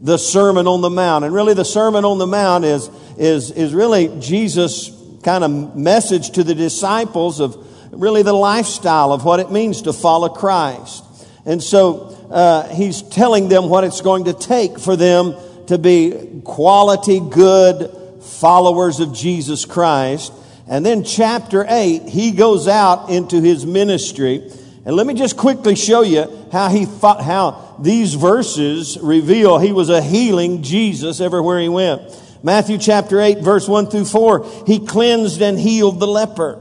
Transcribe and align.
the 0.00 0.16
Sermon 0.16 0.66
on 0.66 0.80
the 0.80 0.90
Mount. 0.90 1.24
And 1.24 1.34
really, 1.34 1.54
the 1.54 1.64
Sermon 1.64 2.04
on 2.04 2.18
the 2.18 2.26
Mount 2.26 2.64
is, 2.64 2.90
is, 3.18 3.50
is 3.50 3.74
really 3.74 4.08
Jesus' 4.20 4.90
kind 5.22 5.44
of 5.44 5.76
message 5.76 6.30
to 6.30 6.44
the 6.44 6.54
disciples 6.54 7.40
of 7.40 7.66
really 7.92 8.22
the 8.22 8.32
lifestyle 8.32 9.12
of 9.12 9.24
what 9.24 9.40
it 9.40 9.50
means 9.50 9.82
to 9.82 9.92
follow 9.92 10.28
Christ. 10.28 11.04
And 11.44 11.62
so 11.62 12.16
uh, 12.30 12.68
he's 12.68 13.02
telling 13.02 13.48
them 13.48 13.68
what 13.68 13.84
it's 13.84 14.00
going 14.00 14.24
to 14.24 14.32
take 14.34 14.78
for 14.78 14.96
them 14.96 15.34
to 15.66 15.78
be 15.78 16.42
quality, 16.44 17.20
good 17.20 17.90
followers 18.22 19.00
of 19.00 19.12
Jesus 19.12 19.64
Christ. 19.64 20.32
And 20.68 20.86
then 20.86 21.04
chapter 21.04 21.66
8, 21.68 22.08
he 22.08 22.32
goes 22.32 22.68
out 22.68 23.10
into 23.10 23.40
his 23.40 23.66
ministry. 23.66 24.50
And 24.90 24.96
let 24.96 25.06
me 25.06 25.14
just 25.14 25.36
quickly 25.36 25.76
show 25.76 26.02
you 26.02 26.48
how 26.50 26.68
he 26.68 26.84
fought, 26.84 27.22
how 27.22 27.76
these 27.78 28.14
verses 28.14 28.98
reveal 29.00 29.56
he 29.56 29.70
was 29.70 29.88
a 29.88 30.02
healing 30.02 30.64
Jesus 30.64 31.20
everywhere 31.20 31.60
he 31.60 31.68
went. 31.68 32.02
Matthew 32.42 32.76
chapter 32.76 33.20
8 33.20 33.38
verse 33.38 33.68
1 33.68 33.86
through 33.86 34.06
4, 34.06 34.64
he 34.66 34.84
cleansed 34.84 35.40
and 35.42 35.60
healed 35.60 36.00
the 36.00 36.08
leper. 36.08 36.58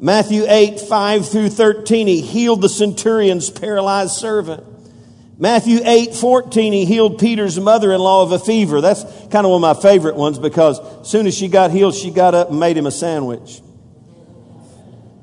Matthew 0.00 0.46
8, 0.48 0.80
5 0.80 1.28
through 1.28 1.50
13, 1.50 2.06
he 2.06 2.22
healed 2.22 2.62
the 2.62 2.70
centurion's 2.70 3.50
paralyzed 3.50 4.12
servant. 4.12 4.64
Matthew 5.36 5.80
8, 5.84 6.14
14, 6.14 6.72
he 6.72 6.86
healed 6.86 7.18
Peter's 7.18 7.60
mother-in-law 7.60 8.22
of 8.22 8.32
a 8.32 8.38
fever. 8.38 8.80
That's 8.80 9.04
kind 9.30 9.44
of 9.44 9.50
one 9.50 9.62
of 9.62 9.76
my 9.76 9.78
favorite 9.82 10.16
ones 10.16 10.38
because 10.38 10.80
as 11.02 11.10
soon 11.10 11.26
as 11.26 11.36
she 11.36 11.48
got 11.48 11.70
healed, 11.70 11.94
she 11.94 12.10
got 12.10 12.34
up 12.34 12.48
and 12.48 12.58
made 12.58 12.78
him 12.78 12.86
a 12.86 12.90
sandwich. 12.90 13.60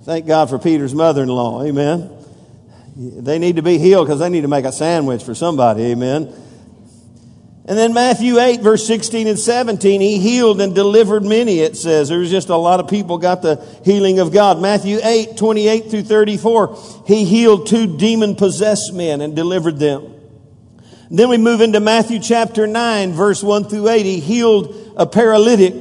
Thank 0.03 0.27
God 0.27 0.51
for 0.51 0.59
Peter's 0.59 0.93
mother-in-law. 0.93 1.63
Amen. 1.63 2.14
They 2.95 3.40
need 3.40 3.58
to 3.58 3.62
be 3.62 3.77
healed 3.77 4.08
because 4.08 4.20
they 4.20 4.30
need 4.30 4.41
to 4.41 4.48
make 4.48 4.66
a 4.66 4.72
sandwich 4.72 5.23
for 5.23 5.35
somebody. 5.35 5.84
Amen. 5.84 6.34
And 7.68 7.77
then 7.77 7.94
Matthew 7.94 8.40
8, 8.40 8.62
verse 8.62 8.85
16 8.85 9.27
and 9.27 9.40
17, 9.40 9.99
he 9.99 10.20
healed 10.20 10.62
and 10.62 10.76
delivered 10.76 11.23
many, 11.23 11.62
it 11.62 11.76
says. 11.76 12.10
There 12.10 12.20
was 12.20 12.29
just 12.29 12.49
a 12.49 12.55
lot 12.55 12.79
of 12.79 12.87
people 12.87 13.18
got 13.18 13.41
the 13.41 13.55
healing 13.84 14.20
of 14.20 14.32
God. 14.32 14.62
Matthew 14.62 14.99
8, 15.04 15.35
28 15.35 15.90
through 15.90 16.04
34, 16.04 17.04
he 17.07 17.26
healed 17.26 17.68
two 17.68 17.98
demon 17.98 18.35
possessed 18.35 18.93
men 18.93 19.20
and 19.20 19.35
delivered 19.35 19.80
them. 19.80 20.13
then 21.09 21.27
we 21.27 21.37
move 21.37 21.59
into 21.59 21.80
Matthew 21.80 22.20
chapter 22.20 22.68
9, 22.68 23.13
verse 23.13 23.43
1 23.43 23.63
through 23.63 23.90
8. 23.90 24.05
He 24.05 24.20
healed 24.20 24.93
a 24.96 25.07
paralytic. 25.07 25.74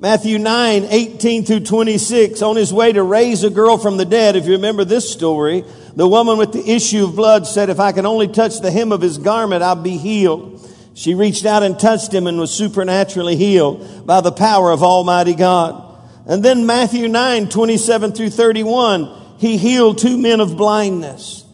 Matthew 0.00 0.38
9, 0.38 0.84
18 0.90 1.44
through 1.44 1.64
26, 1.64 2.40
on 2.40 2.54
his 2.54 2.72
way 2.72 2.92
to 2.92 3.02
raise 3.02 3.42
a 3.42 3.50
girl 3.50 3.78
from 3.78 3.96
the 3.96 4.04
dead. 4.04 4.36
If 4.36 4.46
you 4.46 4.52
remember 4.52 4.84
this 4.84 5.12
story, 5.12 5.64
the 5.96 6.06
woman 6.06 6.38
with 6.38 6.52
the 6.52 6.70
issue 6.70 7.02
of 7.02 7.16
blood 7.16 7.48
said, 7.48 7.68
if 7.68 7.80
I 7.80 7.90
can 7.90 8.06
only 8.06 8.28
touch 8.28 8.60
the 8.60 8.70
hem 8.70 8.92
of 8.92 9.00
his 9.00 9.18
garment, 9.18 9.64
I'll 9.64 9.74
be 9.74 9.96
healed. 9.96 10.64
She 10.94 11.16
reached 11.16 11.44
out 11.44 11.64
and 11.64 11.76
touched 11.76 12.14
him 12.14 12.28
and 12.28 12.38
was 12.38 12.52
supernaturally 12.52 13.34
healed 13.34 14.06
by 14.06 14.20
the 14.20 14.30
power 14.30 14.70
of 14.70 14.84
Almighty 14.84 15.34
God. 15.34 15.84
And 16.26 16.44
then 16.44 16.64
Matthew 16.64 17.08
9, 17.08 17.48
27 17.48 18.12
through 18.12 18.30
31, 18.30 19.10
he 19.38 19.56
healed 19.56 19.98
two 19.98 20.16
men 20.16 20.38
of 20.38 20.56
blindness. 20.56 21.44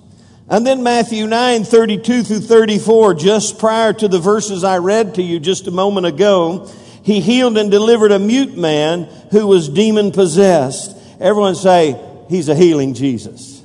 And 0.51 0.67
then 0.67 0.83
Matthew 0.83 1.27
9, 1.27 1.65
32 1.65 2.23
through 2.25 2.41
34, 2.41 3.15
just 3.15 3.59
prior 3.59 3.95
to 3.95 4.07
the 4.07 4.19
verses 4.19 4.65
I 4.65 4.77
read 4.77 5.15
to 5.15 5.23
you 5.23 5.41
just 5.41 5.67
a 5.67 5.71
moment 5.71 6.05
ago, 6.05 6.71
he 7.05 7.21
healed 7.21 7.59
and 7.59 7.71
delivered 7.71 8.13
a 8.13 8.19
mute 8.19 8.57
man 8.57 9.05
who 9.31 9.47
was 9.47 9.69
demon 9.69 10.11
possessed. 10.11 10.97
Everyone 11.21 11.55
say, 11.55 12.01
he's 12.31 12.49
a 12.49 12.55
healing 12.55 12.95
Jesus. 12.95 13.63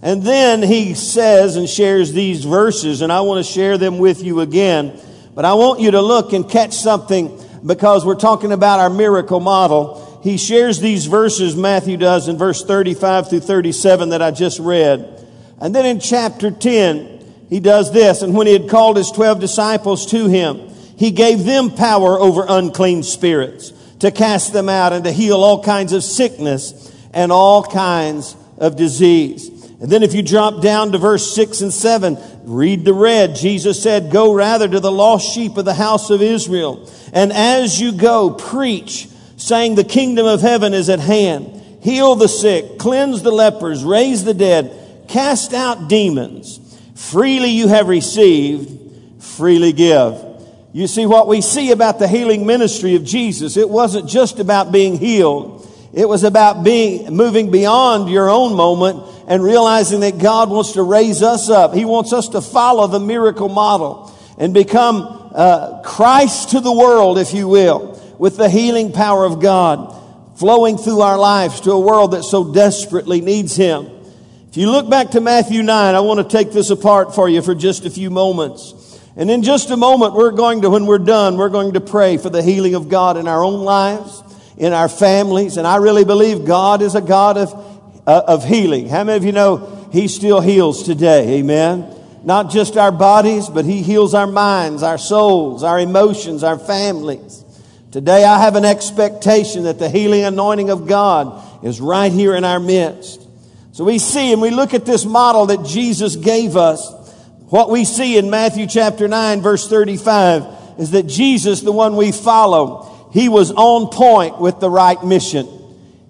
And 0.00 0.22
then 0.22 0.62
he 0.62 0.94
says 0.94 1.56
and 1.56 1.68
shares 1.68 2.14
these 2.14 2.44
verses, 2.44 3.02
and 3.02 3.12
I 3.12 3.20
want 3.20 3.44
to 3.44 3.52
share 3.52 3.76
them 3.76 3.98
with 3.98 4.22
you 4.22 4.40
again. 4.40 4.98
But 5.34 5.44
I 5.44 5.54
want 5.54 5.80
you 5.80 5.90
to 5.90 6.00
look 6.00 6.32
and 6.32 6.48
catch 6.48 6.72
something 6.72 7.38
because 7.64 8.06
we're 8.06 8.14
talking 8.14 8.52
about 8.52 8.80
our 8.80 8.88
miracle 8.88 9.40
model. 9.40 10.20
He 10.22 10.38
shares 10.38 10.80
these 10.80 11.04
verses, 11.04 11.54
Matthew 11.54 11.98
does, 11.98 12.28
in 12.28 12.38
verse 12.38 12.64
35 12.64 13.28
through 13.28 13.40
37 13.40 14.08
that 14.08 14.22
I 14.22 14.30
just 14.30 14.58
read. 14.58 15.22
And 15.60 15.74
then 15.74 15.84
in 15.84 16.00
chapter 16.00 16.50
10, 16.50 17.46
he 17.50 17.60
does 17.60 17.92
this. 17.92 18.22
And 18.22 18.34
when 18.34 18.46
he 18.46 18.54
had 18.54 18.70
called 18.70 18.96
his 18.96 19.10
12 19.10 19.38
disciples 19.38 20.06
to 20.06 20.28
him, 20.28 20.70
he 20.96 21.10
gave 21.10 21.44
them 21.44 21.70
power 21.70 22.18
over 22.18 22.44
unclean 22.48 23.02
spirits 23.02 23.72
to 24.00 24.10
cast 24.10 24.52
them 24.52 24.68
out 24.68 24.92
and 24.92 25.04
to 25.04 25.12
heal 25.12 25.42
all 25.42 25.62
kinds 25.62 25.92
of 25.92 26.02
sickness 26.02 26.92
and 27.12 27.32
all 27.32 27.62
kinds 27.62 28.36
of 28.58 28.76
disease. 28.76 29.48
And 29.80 29.90
then 29.90 30.02
if 30.02 30.14
you 30.14 30.22
drop 30.22 30.62
down 30.62 30.92
to 30.92 30.98
verse 30.98 31.34
6 31.34 31.60
and 31.60 31.72
7, 31.72 32.16
read 32.44 32.84
the 32.84 32.94
red. 32.94 33.36
Jesus 33.36 33.82
said, 33.82 34.10
Go 34.10 34.32
rather 34.32 34.68
to 34.68 34.80
the 34.80 34.92
lost 34.92 35.34
sheep 35.34 35.56
of 35.58 35.66
the 35.66 35.74
house 35.74 36.08
of 36.08 36.22
Israel. 36.22 36.90
And 37.12 37.32
as 37.32 37.78
you 37.78 37.92
go, 37.92 38.30
preach, 38.30 39.08
saying, 39.36 39.74
The 39.74 39.84
kingdom 39.84 40.26
of 40.26 40.40
heaven 40.40 40.72
is 40.72 40.88
at 40.88 41.00
hand. 41.00 41.62
Heal 41.82 42.14
the 42.14 42.28
sick, 42.28 42.78
cleanse 42.78 43.22
the 43.22 43.30
lepers, 43.30 43.84
raise 43.84 44.24
the 44.24 44.34
dead, 44.34 45.04
cast 45.08 45.52
out 45.52 45.88
demons. 45.88 46.58
Freely 46.94 47.50
you 47.50 47.68
have 47.68 47.88
received, 47.88 49.22
freely 49.22 49.72
give. 49.72 50.25
You 50.76 50.86
see, 50.86 51.06
what 51.06 51.26
we 51.26 51.40
see 51.40 51.70
about 51.70 51.98
the 51.98 52.06
healing 52.06 52.44
ministry 52.44 52.96
of 52.96 53.02
Jesus, 53.02 53.56
it 53.56 53.70
wasn't 53.70 54.10
just 54.10 54.38
about 54.40 54.72
being 54.72 54.98
healed. 54.98 55.66
It 55.94 56.06
was 56.06 56.22
about 56.22 56.64
being, 56.64 57.16
moving 57.16 57.50
beyond 57.50 58.10
your 58.10 58.28
own 58.28 58.54
moment 58.54 59.02
and 59.26 59.42
realizing 59.42 60.00
that 60.00 60.18
God 60.18 60.50
wants 60.50 60.72
to 60.72 60.82
raise 60.82 61.22
us 61.22 61.48
up. 61.48 61.72
He 61.72 61.86
wants 61.86 62.12
us 62.12 62.28
to 62.28 62.42
follow 62.42 62.88
the 62.88 63.00
miracle 63.00 63.48
model 63.48 64.14
and 64.36 64.52
become 64.52 65.30
uh, 65.34 65.80
Christ 65.80 66.50
to 66.50 66.60
the 66.60 66.70
world, 66.70 67.18
if 67.18 67.32
you 67.32 67.48
will, 67.48 67.98
with 68.18 68.36
the 68.36 68.50
healing 68.50 68.92
power 68.92 69.24
of 69.24 69.40
God 69.40 69.98
flowing 70.38 70.76
through 70.76 71.00
our 71.00 71.16
lives 71.16 71.62
to 71.62 71.70
a 71.70 71.80
world 71.80 72.10
that 72.10 72.24
so 72.24 72.52
desperately 72.52 73.22
needs 73.22 73.56
Him. 73.56 73.86
If 74.50 74.58
you 74.58 74.70
look 74.70 74.90
back 74.90 75.12
to 75.12 75.22
Matthew 75.22 75.62
9, 75.62 75.94
I 75.94 76.00
want 76.00 76.20
to 76.20 76.36
take 76.36 76.52
this 76.52 76.68
apart 76.68 77.14
for 77.14 77.30
you 77.30 77.40
for 77.40 77.54
just 77.54 77.86
a 77.86 77.90
few 77.90 78.10
moments. 78.10 78.74
And 79.16 79.30
in 79.30 79.42
just 79.42 79.70
a 79.70 79.76
moment, 79.76 80.14
we're 80.14 80.30
going 80.30 80.62
to, 80.62 80.70
when 80.70 80.86
we're 80.86 80.98
done, 80.98 81.38
we're 81.38 81.48
going 81.48 81.72
to 81.72 81.80
pray 81.80 82.18
for 82.18 82.30
the 82.30 82.42
healing 82.42 82.74
of 82.74 82.88
God 82.88 83.16
in 83.16 83.26
our 83.26 83.42
own 83.42 83.64
lives, 83.64 84.22
in 84.58 84.72
our 84.72 84.88
families. 84.88 85.56
And 85.56 85.66
I 85.66 85.76
really 85.76 86.04
believe 86.04 86.44
God 86.44 86.82
is 86.82 86.94
a 86.94 87.00
God 87.00 87.38
of 87.38 87.66
uh, 88.06 88.22
of 88.26 88.44
healing. 88.44 88.88
How 88.88 89.04
many 89.04 89.16
of 89.16 89.24
you 89.24 89.32
know 89.32 89.88
He 89.92 90.08
still 90.08 90.40
heals 90.40 90.84
today? 90.84 91.38
Amen. 91.38 91.92
Not 92.24 92.50
just 92.50 92.76
our 92.76 92.92
bodies, 92.92 93.48
but 93.48 93.64
He 93.64 93.82
heals 93.82 94.14
our 94.14 94.26
minds, 94.26 94.82
our 94.82 94.98
souls, 94.98 95.62
our 95.62 95.78
emotions, 95.78 96.44
our 96.44 96.58
families. 96.58 97.44
Today 97.90 98.24
I 98.24 98.38
have 98.38 98.56
an 98.56 98.64
expectation 98.64 99.64
that 99.64 99.78
the 99.78 99.88
healing 99.88 100.24
anointing 100.24 100.70
of 100.70 100.86
God 100.86 101.64
is 101.64 101.80
right 101.80 102.12
here 102.12 102.34
in 102.34 102.44
our 102.44 102.60
midst. 102.60 103.22
So 103.72 103.84
we 103.84 103.98
see 103.98 104.32
and 104.32 104.40
we 104.40 104.50
look 104.50 104.74
at 104.74 104.86
this 104.86 105.04
model 105.04 105.46
that 105.46 105.64
Jesus 105.64 106.16
gave 106.16 106.56
us. 106.56 106.92
What 107.48 107.70
we 107.70 107.84
see 107.84 108.18
in 108.18 108.28
Matthew 108.28 108.66
chapter 108.66 109.06
9 109.06 109.40
verse 109.40 109.68
35 109.68 110.44
is 110.78 110.90
that 110.90 111.04
Jesus, 111.04 111.60
the 111.60 111.72
one 111.72 111.96
we 111.96 112.10
follow, 112.10 113.10
he 113.12 113.28
was 113.28 113.52
on 113.52 113.88
point 113.88 114.40
with 114.40 114.58
the 114.58 114.68
right 114.68 115.02
mission. 115.04 115.48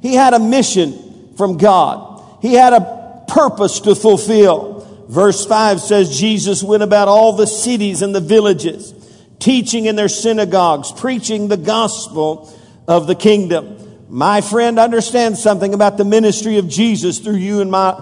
He 0.01 0.15
had 0.15 0.33
a 0.33 0.39
mission 0.39 1.35
from 1.37 1.59
God. 1.59 2.25
He 2.41 2.55
had 2.55 2.73
a 2.73 3.25
purpose 3.29 3.81
to 3.81 3.95
fulfill. 3.95 5.07
Verse 5.09 5.45
5 5.45 5.81
says 5.81 6.19
Jesus 6.19 6.63
went 6.63 6.83
about 6.83 7.07
all 7.07 7.35
the 7.35 7.47
cities 7.47 8.03
and 8.03 8.15
the 8.15 8.21
villages, 8.21 8.95
teaching 9.39 9.85
in 9.85 9.95
their 9.95 10.09
synagogues, 10.09 10.91
preaching 10.91 11.49
the 11.49 11.57
gospel 11.57 12.53
of 12.89 13.07
the 13.07 13.15
kingdom. 13.15 14.07
My 14.09 14.41
friend, 14.41 14.79
understand 14.79 15.37
something 15.37 15.75
about 15.75 15.99
the 15.99 16.05
ministry 16.05 16.59
of 16.59 16.69
Jesus 16.69 17.19
through 17.19 17.37
you 17.37 17.61
and 17.61 17.71
my, 17.71 17.93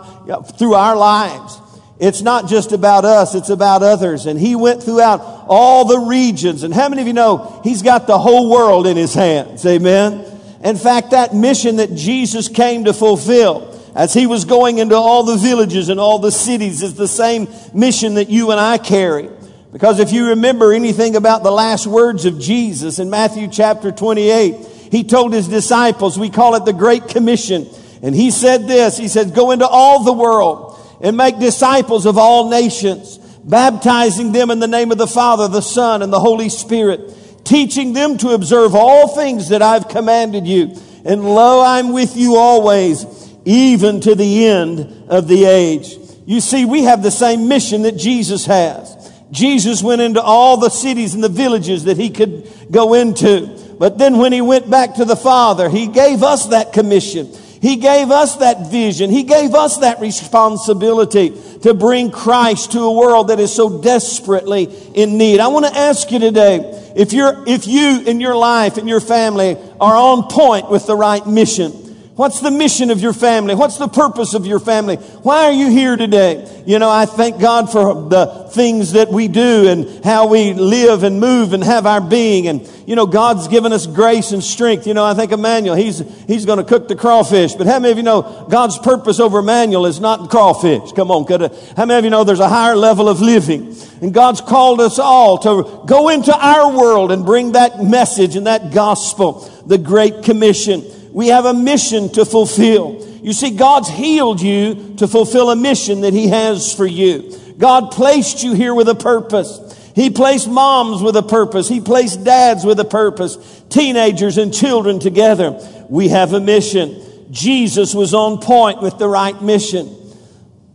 through 0.56 0.74
our 0.74 0.96
lives. 0.96 1.58
It's 1.98 2.22
not 2.22 2.48
just 2.48 2.72
about 2.72 3.04
us, 3.04 3.34
it's 3.34 3.50
about 3.50 3.82
others. 3.82 4.26
And 4.26 4.38
he 4.38 4.56
went 4.56 4.82
throughout 4.82 5.20
all 5.48 5.84
the 5.84 5.98
regions. 5.98 6.62
And 6.62 6.74
how 6.74 6.88
many 6.88 7.02
of 7.02 7.06
you 7.06 7.14
know 7.14 7.60
he's 7.62 7.82
got 7.82 8.06
the 8.06 8.18
whole 8.18 8.50
world 8.50 8.86
in 8.86 8.96
his 8.96 9.14
hands? 9.14 9.64
Amen. 9.64 10.24
In 10.64 10.76
fact, 10.76 11.10
that 11.10 11.34
mission 11.34 11.76
that 11.76 11.94
Jesus 11.94 12.48
came 12.48 12.84
to 12.84 12.92
fulfill 12.92 13.70
as 13.94 14.12
he 14.12 14.26
was 14.26 14.44
going 14.44 14.78
into 14.78 14.96
all 14.96 15.22
the 15.22 15.36
villages 15.36 15.88
and 15.88 16.00
all 16.00 16.18
the 16.18 16.32
cities 16.32 16.82
is 16.82 16.94
the 16.94 17.06
same 17.06 17.48
mission 17.72 18.14
that 18.14 18.28
you 18.28 18.50
and 18.50 18.58
I 18.58 18.78
carry. 18.78 19.28
Because 19.72 20.00
if 20.00 20.12
you 20.12 20.30
remember 20.30 20.72
anything 20.72 21.16
about 21.16 21.42
the 21.42 21.50
last 21.50 21.86
words 21.86 22.24
of 22.24 22.40
Jesus 22.40 22.98
in 22.98 23.10
Matthew 23.10 23.46
chapter 23.48 23.92
28, 23.92 24.54
he 24.90 25.04
told 25.04 25.32
his 25.32 25.48
disciples, 25.48 26.18
we 26.18 26.30
call 26.30 26.54
it 26.54 26.64
the 26.64 26.72
Great 26.72 27.08
Commission. 27.08 27.68
And 28.02 28.14
he 28.14 28.30
said 28.30 28.66
this, 28.66 28.96
he 28.96 29.08
said, 29.08 29.34
go 29.34 29.50
into 29.50 29.66
all 29.66 30.04
the 30.04 30.12
world 30.12 30.73
and 31.04 31.16
make 31.16 31.38
disciples 31.38 32.06
of 32.06 32.18
all 32.18 32.50
nations, 32.50 33.18
baptizing 33.44 34.32
them 34.32 34.50
in 34.50 34.58
the 34.58 34.66
name 34.66 34.90
of 34.90 34.98
the 34.98 35.06
Father, 35.06 35.46
the 35.46 35.60
Son, 35.60 36.02
and 36.02 36.12
the 36.12 36.18
Holy 36.18 36.48
Spirit 36.48 37.14
teaching 37.44 37.92
them 37.92 38.16
to 38.18 38.30
observe 38.30 38.74
all 38.74 39.08
things 39.08 39.50
that 39.50 39.62
I've 39.62 39.88
commanded 39.88 40.46
you. 40.46 40.74
And 41.04 41.24
lo, 41.24 41.62
I'm 41.64 41.92
with 41.92 42.16
you 42.16 42.36
always, 42.36 43.04
even 43.44 44.00
to 44.00 44.14
the 44.14 44.46
end 44.46 45.04
of 45.08 45.28
the 45.28 45.44
age. 45.44 45.96
You 46.26 46.40
see, 46.40 46.64
we 46.64 46.84
have 46.84 47.02
the 47.02 47.10
same 47.10 47.48
mission 47.48 47.82
that 47.82 47.96
Jesus 47.96 48.46
has. 48.46 49.12
Jesus 49.30 49.82
went 49.82 50.00
into 50.00 50.22
all 50.22 50.56
the 50.56 50.70
cities 50.70 51.14
and 51.14 51.22
the 51.22 51.28
villages 51.28 51.84
that 51.84 51.98
he 51.98 52.08
could 52.08 52.48
go 52.70 52.94
into. 52.94 53.76
But 53.78 53.98
then 53.98 54.18
when 54.18 54.32
he 54.32 54.40
went 54.40 54.70
back 54.70 54.94
to 54.94 55.04
the 55.04 55.16
Father, 55.16 55.68
he 55.68 55.86
gave 55.86 56.22
us 56.22 56.46
that 56.46 56.72
commission. 56.72 57.30
He 57.64 57.76
gave 57.76 58.10
us 58.10 58.36
that 58.36 58.70
vision. 58.70 59.08
He 59.08 59.22
gave 59.22 59.54
us 59.54 59.78
that 59.78 59.98
responsibility 59.98 61.30
to 61.62 61.72
bring 61.72 62.10
Christ 62.10 62.72
to 62.72 62.80
a 62.80 62.92
world 62.92 63.28
that 63.28 63.40
is 63.40 63.54
so 63.54 63.80
desperately 63.80 64.64
in 64.92 65.16
need. 65.16 65.40
I 65.40 65.48
want 65.48 65.64
to 65.64 65.74
ask 65.74 66.10
you 66.10 66.18
today, 66.18 66.58
if 66.94 67.14
you're, 67.14 67.42
if 67.46 67.66
you 67.66 68.02
in 68.02 68.20
your 68.20 68.36
life 68.36 68.76
and 68.76 68.86
your 68.86 69.00
family 69.00 69.56
are 69.80 69.96
on 69.96 70.24
point 70.24 70.68
with 70.68 70.86
the 70.86 70.94
right 70.94 71.26
mission, 71.26 71.72
What's 72.16 72.38
the 72.38 72.52
mission 72.52 72.90
of 72.92 73.00
your 73.00 73.12
family? 73.12 73.56
What's 73.56 73.76
the 73.76 73.88
purpose 73.88 74.34
of 74.34 74.46
your 74.46 74.60
family? 74.60 74.96
Why 74.96 75.46
are 75.46 75.52
you 75.52 75.68
here 75.68 75.96
today? 75.96 76.62
You 76.64 76.78
know, 76.78 76.88
I 76.88 77.06
thank 77.06 77.40
God 77.40 77.72
for 77.72 78.08
the 78.08 78.48
things 78.52 78.92
that 78.92 79.08
we 79.08 79.26
do 79.26 79.66
and 79.68 80.04
how 80.04 80.28
we 80.28 80.52
live 80.52 81.02
and 81.02 81.18
move 81.18 81.54
and 81.54 81.64
have 81.64 81.86
our 81.86 82.00
being. 82.00 82.46
And, 82.46 82.70
you 82.86 82.94
know, 82.94 83.06
God's 83.06 83.48
given 83.48 83.72
us 83.72 83.88
grace 83.88 84.30
and 84.30 84.44
strength. 84.44 84.86
You 84.86 84.94
know, 84.94 85.04
I 85.04 85.14
think 85.14 85.32
Emmanuel, 85.32 85.74
he's, 85.74 86.04
he's 86.28 86.46
going 86.46 86.58
to 86.58 86.64
cook 86.64 86.86
the 86.86 86.94
crawfish. 86.94 87.54
But 87.54 87.66
how 87.66 87.80
many 87.80 87.90
of 87.90 87.96
you 87.96 88.04
know 88.04 88.46
God's 88.48 88.78
purpose 88.78 89.18
over 89.18 89.40
Emmanuel 89.40 89.84
is 89.84 89.98
not 89.98 90.30
crawfish? 90.30 90.92
Come 90.92 91.10
on, 91.10 91.24
could 91.24 91.52
how 91.76 91.84
many 91.84 91.98
of 91.98 92.04
you 92.04 92.10
know 92.10 92.22
there's 92.22 92.38
a 92.38 92.48
higher 92.48 92.76
level 92.76 93.08
of 93.08 93.22
living? 93.22 93.74
And 94.00 94.14
God's 94.14 94.40
called 94.40 94.80
us 94.80 95.00
all 95.00 95.38
to 95.38 95.82
go 95.84 96.10
into 96.10 96.32
our 96.32 96.76
world 96.76 97.10
and 97.10 97.24
bring 97.24 97.52
that 97.52 97.82
message 97.82 98.36
and 98.36 98.46
that 98.46 98.72
gospel, 98.72 99.40
the 99.66 99.78
Great 99.78 100.22
Commission. 100.22 100.84
We 101.14 101.28
have 101.28 101.44
a 101.44 101.54
mission 101.54 102.10
to 102.14 102.24
fulfill. 102.24 103.06
You 103.22 103.32
see, 103.32 103.52
God's 103.52 103.88
healed 103.88 104.42
you 104.42 104.96
to 104.96 105.06
fulfill 105.06 105.48
a 105.50 105.56
mission 105.56 106.00
that 106.00 106.12
He 106.12 106.26
has 106.26 106.74
for 106.74 106.84
you. 106.84 107.38
God 107.56 107.92
placed 107.92 108.42
you 108.42 108.52
here 108.52 108.74
with 108.74 108.88
a 108.88 108.96
purpose. 108.96 109.60
He 109.94 110.10
placed 110.10 110.48
moms 110.48 111.02
with 111.02 111.16
a 111.16 111.22
purpose. 111.22 111.68
He 111.68 111.80
placed 111.80 112.24
dads 112.24 112.64
with 112.64 112.80
a 112.80 112.84
purpose. 112.84 113.62
Teenagers 113.68 114.38
and 114.38 114.52
children 114.52 114.98
together. 114.98 115.56
We 115.88 116.08
have 116.08 116.32
a 116.32 116.40
mission. 116.40 117.00
Jesus 117.30 117.94
was 117.94 118.12
on 118.12 118.38
point 118.38 118.82
with 118.82 118.98
the 118.98 119.08
right 119.08 119.40
mission. 119.40 119.88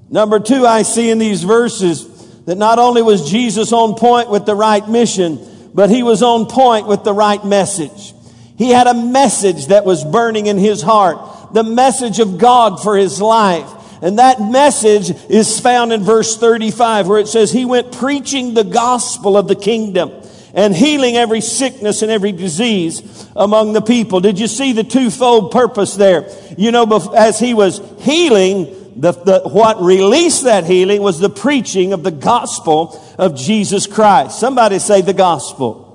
Number 0.10 0.40
two, 0.40 0.66
I 0.66 0.84
see 0.84 1.10
in 1.10 1.20
these 1.20 1.44
verses 1.44 2.08
that 2.46 2.58
not 2.58 2.80
only 2.80 3.02
was 3.02 3.30
Jesus 3.30 3.74
on 3.74 3.96
point 3.96 4.30
with 4.30 4.46
the 4.46 4.56
right 4.56 4.88
mission, 4.88 5.38
but 5.74 5.90
he 5.90 6.02
was 6.02 6.24
on 6.24 6.46
point 6.46 6.88
with 6.88 7.04
the 7.04 7.14
right 7.14 7.44
message. 7.44 8.14
He 8.60 8.72
had 8.72 8.88
a 8.88 8.94
message 8.94 9.68
that 9.68 9.86
was 9.86 10.04
burning 10.04 10.48
in 10.48 10.58
his 10.58 10.82
heart, 10.82 11.54
the 11.54 11.64
message 11.64 12.20
of 12.20 12.38
God 12.38 12.84
for 12.84 12.98
his 12.98 13.22
life. 13.22 13.72
And 14.02 14.20
that 14.20 14.42
message 14.42 15.12
is 15.30 15.62
found 15.62 15.94
in 15.94 16.04
verse 16.04 16.38
35 16.38 17.08
where 17.08 17.20
it 17.20 17.30
says, 17.30 17.54
He 17.54 17.64
went 17.64 17.94
preaching 17.94 18.54
the 18.54 18.66
gospel 18.66 19.38
of 19.38 19.48
the 19.48 19.56
kingdom 19.56 20.12
and 20.54 20.76
healing 20.76 21.16
every 21.16 21.40
sickness 21.40 22.02
and 22.02 22.12
every 22.12 22.34
disease 22.34 23.30
among 23.34 23.72
the 23.72 23.82
people. 23.82 24.20
Did 24.20 24.38
you 24.38 24.48
see 24.48 24.74
the 24.74 24.84
twofold 24.84 25.52
purpose 25.52 25.96
there? 25.96 26.30
You 26.58 26.72
know, 26.72 26.86
as 27.16 27.40
he 27.40 27.54
was 27.54 27.82
healing, 28.00 28.66
the, 28.98 29.14
the, 29.14 29.42
what 29.46 29.82
released 29.82 30.44
that 30.44 30.66
healing 30.66 31.02
was 31.02 31.22
the 31.22 31.30
preaching 31.30 31.94
of 31.94 32.04
the 32.04 32.12
gospel 32.12 33.02
of 33.18 33.38
Jesus 33.38 33.88
Christ. 33.88 34.38
Somebody 34.38 34.80
say 34.80 35.00
the 35.00 35.14
gospel 35.14 35.89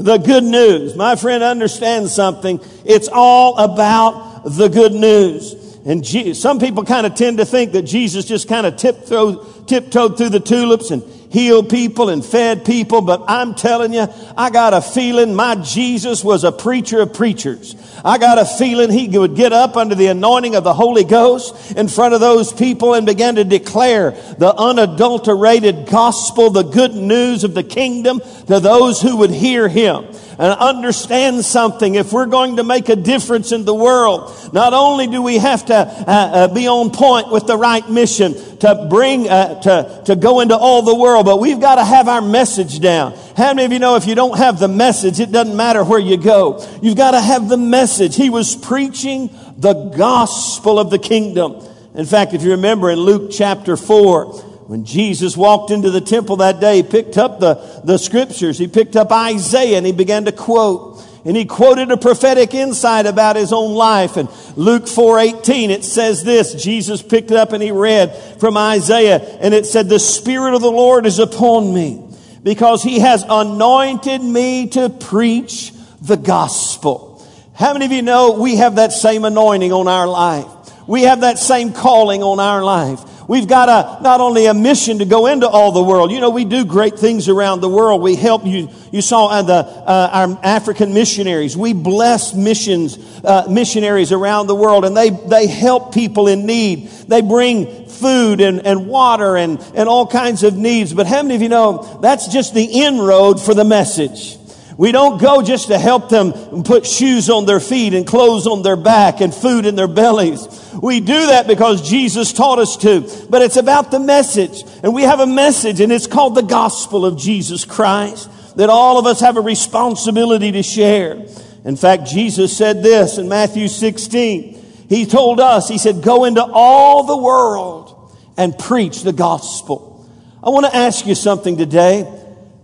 the 0.00 0.16
good 0.18 0.44
news. 0.44 0.96
My 0.96 1.14
friend 1.14 1.42
understands 1.42 2.14
something. 2.14 2.60
It's 2.84 3.08
all 3.12 3.58
about 3.58 4.44
the 4.44 4.68
good 4.68 4.92
news. 4.92 5.54
And 5.84 6.06
some 6.36 6.58
people 6.58 6.84
kind 6.84 7.06
of 7.06 7.14
tend 7.14 7.38
to 7.38 7.44
think 7.44 7.72
that 7.72 7.82
Jesus 7.82 8.24
just 8.24 8.48
kind 8.48 8.66
of 8.66 8.76
tiptoed, 8.76 9.68
tiptoed 9.68 10.16
through 10.16 10.30
the 10.30 10.40
tulips 10.40 10.90
and 10.90 11.02
healed 11.30 11.70
people 11.70 12.08
and 12.08 12.24
fed 12.24 12.64
people, 12.64 13.00
but 13.00 13.24
I'm 13.28 13.54
telling 13.54 13.92
you, 13.92 14.06
I 14.36 14.50
got 14.50 14.74
a 14.74 14.82
feeling 14.82 15.34
my 15.34 15.54
Jesus 15.54 16.24
was 16.24 16.44
a 16.44 16.52
preacher 16.52 17.00
of 17.00 17.14
preachers. 17.14 17.76
I 18.04 18.18
got 18.18 18.38
a 18.38 18.44
feeling 18.44 18.90
he 18.90 19.08
would 19.16 19.36
get 19.36 19.52
up 19.52 19.76
under 19.76 19.94
the 19.94 20.08
anointing 20.08 20.56
of 20.56 20.64
the 20.64 20.74
Holy 20.74 21.04
Ghost 21.04 21.72
in 21.72 21.88
front 21.88 22.14
of 22.14 22.20
those 22.20 22.52
people 22.52 22.94
and 22.94 23.06
begin 23.06 23.36
to 23.36 23.44
declare 23.44 24.10
the 24.38 24.52
unadulterated 24.56 25.86
gospel, 25.86 26.50
the 26.50 26.62
good 26.62 26.94
news 26.94 27.44
of 27.44 27.54
the 27.54 27.62
kingdom 27.62 28.20
to 28.46 28.58
those 28.58 29.00
who 29.00 29.18
would 29.18 29.30
hear 29.30 29.68
him 29.68 30.06
and 30.40 30.58
understand 30.58 31.44
something. 31.44 31.96
If 31.96 32.14
we're 32.14 32.24
going 32.24 32.56
to 32.56 32.64
make 32.64 32.88
a 32.88 32.96
difference 32.96 33.52
in 33.52 33.66
the 33.66 33.74
world, 33.74 34.34
not 34.54 34.72
only 34.72 35.06
do 35.06 35.20
we 35.20 35.36
have 35.36 35.66
to 35.66 35.74
uh, 35.74 36.04
uh, 36.06 36.54
be 36.54 36.66
on 36.66 36.90
point 36.92 37.30
with 37.30 37.46
the 37.46 37.58
right 37.58 37.86
mission 37.90 38.32
to 38.60 38.86
bring, 38.88 39.28
uh, 39.28 39.60
to, 39.60 40.02
to 40.06 40.16
go 40.16 40.40
into 40.40 40.56
all 40.56 40.80
the 40.80 40.94
world, 40.94 41.26
but 41.26 41.40
we've 41.40 41.60
got 41.60 41.74
to 41.74 41.84
have 41.84 42.08
our 42.08 42.22
message 42.22 42.80
down. 42.80 43.12
How 43.36 43.52
many 43.52 43.66
of 43.66 43.72
you 43.72 43.78
know 43.78 43.96
if 43.96 44.06
you 44.06 44.14
don't 44.14 44.38
have 44.38 44.58
the 44.58 44.66
message, 44.66 45.20
it 45.20 45.30
doesn't 45.30 45.54
matter 45.54 45.84
where 45.84 46.00
you 46.00 46.16
go? 46.16 46.66
You've 46.80 46.96
got 46.96 47.10
to 47.10 47.20
have 47.20 47.50
the 47.50 47.58
message. 47.58 48.16
He 48.16 48.30
was 48.30 48.56
preaching 48.56 49.28
the 49.58 49.74
gospel 49.74 50.78
of 50.78 50.88
the 50.88 50.98
kingdom. 50.98 51.62
In 51.94 52.06
fact, 52.06 52.32
if 52.32 52.42
you 52.42 52.52
remember 52.52 52.90
in 52.90 52.98
Luke 52.98 53.30
chapter 53.30 53.76
4, 53.76 54.49
when 54.70 54.84
Jesus 54.84 55.36
walked 55.36 55.72
into 55.72 55.90
the 55.90 56.00
temple 56.00 56.36
that 56.36 56.60
day, 56.60 56.76
he 56.76 56.82
picked 56.84 57.18
up 57.18 57.40
the, 57.40 57.54
the 57.82 57.98
scriptures. 57.98 58.56
He 58.56 58.68
picked 58.68 58.94
up 58.94 59.10
Isaiah 59.10 59.76
and 59.76 59.84
he 59.84 59.90
began 59.90 60.26
to 60.26 60.30
quote. 60.30 61.04
And 61.24 61.36
he 61.36 61.44
quoted 61.44 61.90
a 61.90 61.96
prophetic 61.96 62.54
insight 62.54 63.04
about 63.04 63.34
his 63.34 63.52
own 63.52 63.74
life. 63.74 64.16
And 64.16 64.28
Luke 64.54 64.84
4:18 64.84 65.70
it 65.70 65.82
says 65.82 66.22
this, 66.22 66.54
Jesus 66.54 67.02
picked 67.02 67.32
it 67.32 67.36
up 67.36 67.52
and 67.52 67.60
he 67.60 67.72
read 67.72 68.14
from 68.38 68.56
Isaiah 68.56 69.18
and 69.40 69.54
it 69.54 69.66
said 69.66 69.88
the 69.88 69.98
spirit 69.98 70.54
of 70.54 70.62
the 70.62 70.70
Lord 70.70 71.04
is 71.04 71.18
upon 71.18 71.74
me 71.74 72.06
because 72.44 72.84
he 72.84 73.00
has 73.00 73.24
anointed 73.28 74.22
me 74.22 74.68
to 74.68 74.88
preach 74.88 75.72
the 76.00 76.16
gospel. 76.16 77.26
How 77.54 77.72
many 77.72 77.86
of 77.86 77.90
you 77.90 78.02
know 78.02 78.38
we 78.40 78.54
have 78.54 78.76
that 78.76 78.92
same 78.92 79.24
anointing 79.24 79.72
on 79.72 79.88
our 79.88 80.06
life? 80.06 80.46
We 80.86 81.02
have 81.02 81.22
that 81.22 81.40
same 81.40 81.72
calling 81.72 82.22
on 82.22 82.38
our 82.38 82.62
life. 82.62 83.09
We've 83.30 83.46
got 83.46 83.68
a, 83.68 84.02
not 84.02 84.20
only 84.20 84.46
a 84.46 84.54
mission 84.54 84.98
to 84.98 85.04
go 85.04 85.26
into 85.26 85.48
all 85.48 85.70
the 85.70 85.84
world. 85.84 86.10
You 86.10 86.18
know, 86.18 86.30
we 86.30 86.44
do 86.44 86.64
great 86.64 86.98
things 86.98 87.28
around 87.28 87.60
the 87.60 87.68
world. 87.68 88.02
We 88.02 88.16
help 88.16 88.44
you. 88.44 88.68
You 88.90 89.02
saw 89.02 89.28
uh, 89.28 89.42
the, 89.42 89.54
uh, 89.54 90.10
our 90.12 90.40
African 90.42 90.94
missionaries. 90.94 91.56
We 91.56 91.72
bless 91.72 92.34
missions, 92.34 92.98
uh, 93.22 93.46
missionaries 93.48 94.10
around 94.10 94.48
the 94.48 94.56
world 94.56 94.84
and 94.84 94.96
they, 94.96 95.10
they 95.10 95.46
help 95.46 95.94
people 95.94 96.26
in 96.26 96.44
need. 96.44 96.88
They 97.06 97.20
bring 97.20 97.86
food 97.86 98.40
and, 98.40 98.66
and 98.66 98.88
water 98.88 99.36
and, 99.36 99.64
and 99.76 99.88
all 99.88 100.08
kinds 100.08 100.42
of 100.42 100.56
needs. 100.56 100.92
But 100.92 101.06
how 101.06 101.22
many 101.22 101.36
of 101.36 101.42
you 101.42 101.50
know 101.50 102.00
that's 102.02 102.26
just 102.26 102.52
the 102.52 102.64
inroad 102.64 103.40
for 103.40 103.54
the 103.54 103.64
message? 103.64 104.38
We 104.76 104.90
don't 104.90 105.20
go 105.20 105.40
just 105.40 105.68
to 105.68 105.78
help 105.78 106.08
them 106.08 106.64
put 106.64 106.84
shoes 106.84 107.30
on 107.30 107.46
their 107.46 107.60
feet 107.60 107.94
and 107.94 108.04
clothes 108.04 108.48
on 108.48 108.62
their 108.62 108.74
back 108.74 109.20
and 109.20 109.32
food 109.32 109.66
in 109.66 109.76
their 109.76 109.86
bellies. 109.86 110.59
We 110.82 111.00
do 111.00 111.26
that 111.26 111.46
because 111.46 111.88
Jesus 111.88 112.32
taught 112.32 112.58
us 112.58 112.76
to, 112.78 113.26
but 113.28 113.42
it's 113.42 113.56
about 113.56 113.90
the 113.90 114.00
message. 114.00 114.62
And 114.82 114.94
we 114.94 115.02
have 115.02 115.20
a 115.20 115.26
message 115.26 115.80
and 115.80 115.90
it's 115.92 116.06
called 116.06 116.34
the 116.34 116.42
gospel 116.42 117.04
of 117.04 117.18
Jesus 117.18 117.64
Christ 117.64 118.30
that 118.56 118.70
all 118.70 118.98
of 118.98 119.06
us 119.06 119.20
have 119.20 119.36
a 119.36 119.40
responsibility 119.40 120.52
to 120.52 120.62
share. 120.62 121.26
In 121.64 121.76
fact, 121.76 122.06
Jesus 122.06 122.56
said 122.56 122.82
this 122.82 123.18
in 123.18 123.28
Matthew 123.28 123.68
16. 123.68 124.86
He 124.88 125.06
told 125.06 125.40
us, 125.40 125.68
He 125.68 125.78
said, 125.78 126.02
go 126.02 126.24
into 126.24 126.42
all 126.42 127.04
the 127.04 127.16
world 127.16 128.16
and 128.36 128.58
preach 128.58 129.02
the 129.02 129.12
gospel. 129.12 130.08
I 130.42 130.50
want 130.50 130.66
to 130.66 130.74
ask 130.74 131.06
you 131.06 131.14
something 131.14 131.56
today. 131.56 132.10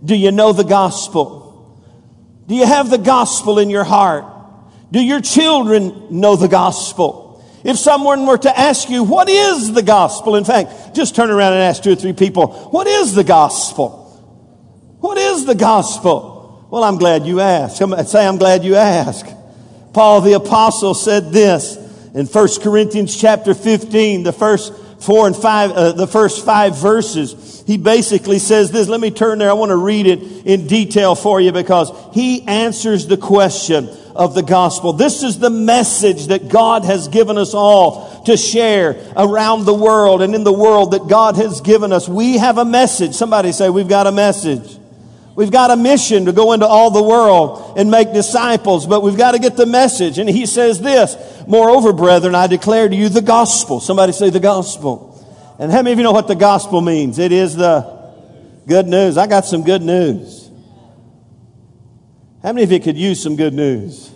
Do 0.03 0.15
you 0.15 0.31
know 0.31 0.51
the 0.51 0.63
gospel? 0.63 1.47
Do 2.47 2.55
you 2.55 2.65
have 2.65 2.89
the 2.89 2.97
gospel 2.97 3.59
in 3.59 3.69
your 3.69 3.83
heart? 3.83 4.25
Do 4.91 4.99
your 4.99 5.21
children 5.21 6.07
know 6.19 6.35
the 6.35 6.47
gospel? 6.47 7.26
If 7.67 7.77
someone 7.77 8.25
were 8.25 8.37
to 8.37 8.57
ask 8.57 8.89
you, 8.89 9.03
what 9.03 9.27
is 9.27 9.73
the 9.73 9.83
gospel? 9.83 10.37
In 10.37 10.45
fact, 10.45 10.95
just 10.95 11.17
turn 11.17 11.29
around 11.29 11.51
and 11.51 11.61
ask 11.61 11.83
two 11.83 11.91
or 11.91 11.95
three 11.95 12.13
people, 12.13 12.47
what 12.69 12.87
is 12.87 13.13
the 13.13 13.25
gospel? 13.25 14.05
What 15.01 15.17
is 15.17 15.45
the 15.45 15.53
gospel? 15.53 16.65
Well, 16.71 16.85
I'm 16.85 16.97
glad 16.97 17.25
you 17.25 17.41
asked. 17.41 17.77
Say, 18.09 18.25
I'm 18.25 18.37
glad 18.37 18.63
you 18.63 18.75
asked. 18.75 19.35
Paul 19.93 20.21
the 20.21 20.33
apostle 20.33 20.93
said 20.93 21.33
this 21.33 21.75
in 22.15 22.25
1 22.25 22.47
Corinthians 22.61 23.19
chapter 23.19 23.53
15, 23.53 24.23
the 24.23 24.31
first 24.31 24.73
four 25.01 25.27
and 25.27 25.35
five, 25.35 25.71
uh, 25.71 25.91
the 25.91 26.07
first 26.07 26.45
five 26.45 26.77
verses, 26.77 27.63
he 27.67 27.77
basically 27.77 28.39
says 28.39 28.71
this. 28.71 28.87
Let 28.87 29.01
me 29.01 29.11
turn 29.11 29.39
there. 29.39 29.49
I 29.49 29.53
want 29.53 29.71
to 29.71 29.75
read 29.75 30.07
it 30.07 30.21
in 30.45 30.67
detail 30.67 31.15
for 31.15 31.41
you 31.41 31.51
because 31.51 31.91
he 32.13 32.47
answers 32.47 33.07
the 33.07 33.17
question 33.17 33.89
of 34.17 34.33
the 34.33 34.43
gospel. 34.43 34.93
This 34.93 35.23
is 35.23 35.39
the 35.39 35.49
message 35.49 36.27
that 36.27 36.49
God 36.49 36.83
has 36.83 37.07
given 37.07 37.37
us 37.37 37.53
all 37.53 38.23
to 38.23 38.35
share 38.35 38.97
around 39.15 39.65
the 39.65 39.73
world 39.73 40.21
and 40.21 40.35
in 40.35 40.43
the 40.43 40.53
world 40.53 40.91
that 40.91 41.07
God 41.07 41.35
has 41.37 41.61
given 41.61 41.93
us. 41.93 42.09
We 42.09 42.37
have 42.37 42.57
a 42.57 42.65
message. 42.65 43.13
Somebody 43.13 43.51
say, 43.51 43.69
we've 43.69 43.87
got 43.87 44.07
a 44.07 44.11
message. 44.11 44.77
We've 45.35 45.51
got 45.51 45.69
a 45.69 45.75
mission 45.75 46.25
to 46.25 46.31
go 46.31 46.53
into 46.53 46.65
all 46.65 46.89
the 46.89 47.03
world 47.03 47.77
and 47.77 47.91
make 47.91 48.11
disciples, 48.11 48.87
but 48.87 49.03
we've 49.03 49.17
got 49.17 49.33
to 49.33 49.39
get 49.39 49.55
the 49.55 49.67
message. 49.67 50.17
And 50.17 50.27
he 50.27 50.47
says 50.47 50.81
this, 50.81 51.15
moreover, 51.47 51.93
brethren, 51.93 52.33
I 52.33 52.47
declare 52.47 52.89
to 52.89 52.95
you 52.95 53.07
the 53.09 53.21
gospel. 53.21 53.79
Somebody 53.79 54.13
say 54.13 54.31
the 54.31 54.39
gospel. 54.39 55.13
And 55.59 55.71
how 55.71 55.79
many 55.83 55.93
of 55.93 55.99
you 55.99 56.03
know 56.03 56.11
what 56.11 56.27
the 56.27 56.35
gospel 56.35 56.81
means? 56.81 57.19
It 57.19 57.31
is 57.31 57.55
the 57.55 57.97
Good 58.67 58.85
news. 58.85 59.17
I 59.17 59.27
got 59.27 59.45
some 59.45 59.63
good 59.63 59.81
news. 59.81 60.46
How 62.47 62.53
many 62.53 62.63
of 62.63 62.71
you 62.71 62.79
could 62.79 62.97
use 62.97 63.21
some 63.21 63.35
good 63.35 63.53
news? 63.53 64.09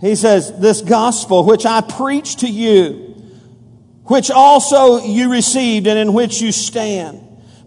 He 0.00 0.16
says, 0.16 0.58
This 0.58 0.80
gospel 0.80 1.44
which 1.44 1.64
I 1.64 1.80
preach 1.80 2.38
to 2.38 2.48
you, 2.48 3.14
which 4.06 4.28
also 4.28 4.98
you 5.04 5.30
received 5.30 5.86
and 5.86 6.00
in 6.00 6.14
which 6.14 6.40
you 6.40 6.50
stand, 6.50 7.20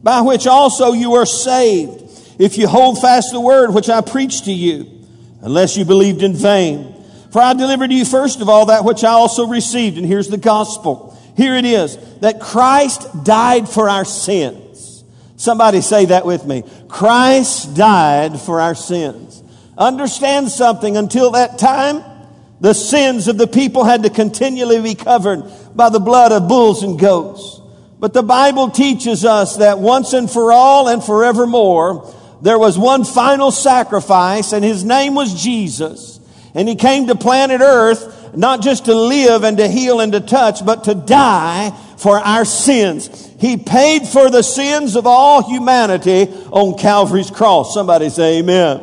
by 0.03 0.19
which 0.19 0.45
also 0.45 0.91
you 0.91 1.13
are 1.13 1.25
saved, 1.25 2.03
if 2.37 2.57
you 2.57 2.67
hold 2.67 2.99
fast 2.99 3.31
the 3.31 3.39
word 3.39 3.73
which 3.73 3.87
I 3.87 4.01
preached 4.01 4.43
to 4.43 4.51
you, 4.51 5.07
unless 5.39 5.77
you 5.77 5.85
believed 5.85 6.21
in 6.21 6.33
vain. 6.33 6.93
For 7.31 7.41
I 7.41 7.53
delivered 7.53 7.91
to 7.91 7.95
you 7.95 8.03
first 8.03 8.41
of 8.41 8.49
all 8.49 8.65
that 8.65 8.83
which 8.83 9.05
I 9.05 9.11
also 9.11 9.47
received. 9.47 9.97
And 9.97 10.05
here's 10.05 10.27
the 10.27 10.35
gospel. 10.35 11.17
Here 11.37 11.55
it 11.55 11.63
is 11.63 11.95
that 12.19 12.41
Christ 12.41 13.23
died 13.23 13.69
for 13.69 13.87
our 13.87 14.03
sins. 14.03 14.68
Somebody 15.39 15.79
say 15.79 16.03
that 16.07 16.25
with 16.25 16.45
me. 16.45 16.65
Christ 16.89 17.73
died 17.73 18.41
for 18.41 18.59
our 18.59 18.75
sins. 18.75 19.41
Understand 19.77 20.49
something. 20.49 20.97
Until 20.97 21.31
that 21.31 21.57
time, 21.57 22.03
the 22.59 22.73
sins 22.73 23.29
of 23.29 23.37
the 23.37 23.47
people 23.47 23.85
had 23.85 24.03
to 24.03 24.09
continually 24.09 24.81
be 24.81 24.95
covered 24.95 25.43
by 25.73 25.87
the 25.87 26.01
blood 26.01 26.33
of 26.33 26.49
bulls 26.49 26.83
and 26.83 26.99
goats. 26.99 27.61
But 28.01 28.11
the 28.11 28.21
Bible 28.21 28.69
teaches 28.69 29.23
us 29.23 29.55
that 29.57 29.79
once 29.79 30.11
and 30.11 30.29
for 30.29 30.51
all 30.51 30.89
and 30.89 31.01
forevermore, 31.01 32.13
there 32.41 32.59
was 32.59 32.77
one 32.77 33.05
final 33.05 33.49
sacrifice 33.49 34.51
and 34.51 34.65
his 34.65 34.83
name 34.83 35.15
was 35.15 35.41
Jesus. 35.41 36.19
And 36.53 36.67
he 36.67 36.75
came 36.75 37.07
to 37.07 37.15
planet 37.15 37.61
earth 37.61 38.35
not 38.35 38.61
just 38.61 38.85
to 38.85 38.93
live 38.93 39.45
and 39.45 39.57
to 39.57 39.69
heal 39.69 40.01
and 40.01 40.11
to 40.11 40.19
touch, 40.19 40.65
but 40.65 40.83
to 40.83 40.95
die 40.95 41.71
for 41.97 42.19
our 42.19 42.43
sins. 42.43 43.28
He 43.39 43.57
paid 43.57 44.07
for 44.07 44.29
the 44.29 44.43
sins 44.43 44.95
of 44.95 45.07
all 45.07 45.49
humanity 45.49 46.27
on 46.51 46.77
Calvary's 46.77 47.31
cross. 47.31 47.73
Somebody 47.73 48.09
say 48.09 48.39
amen. 48.39 48.79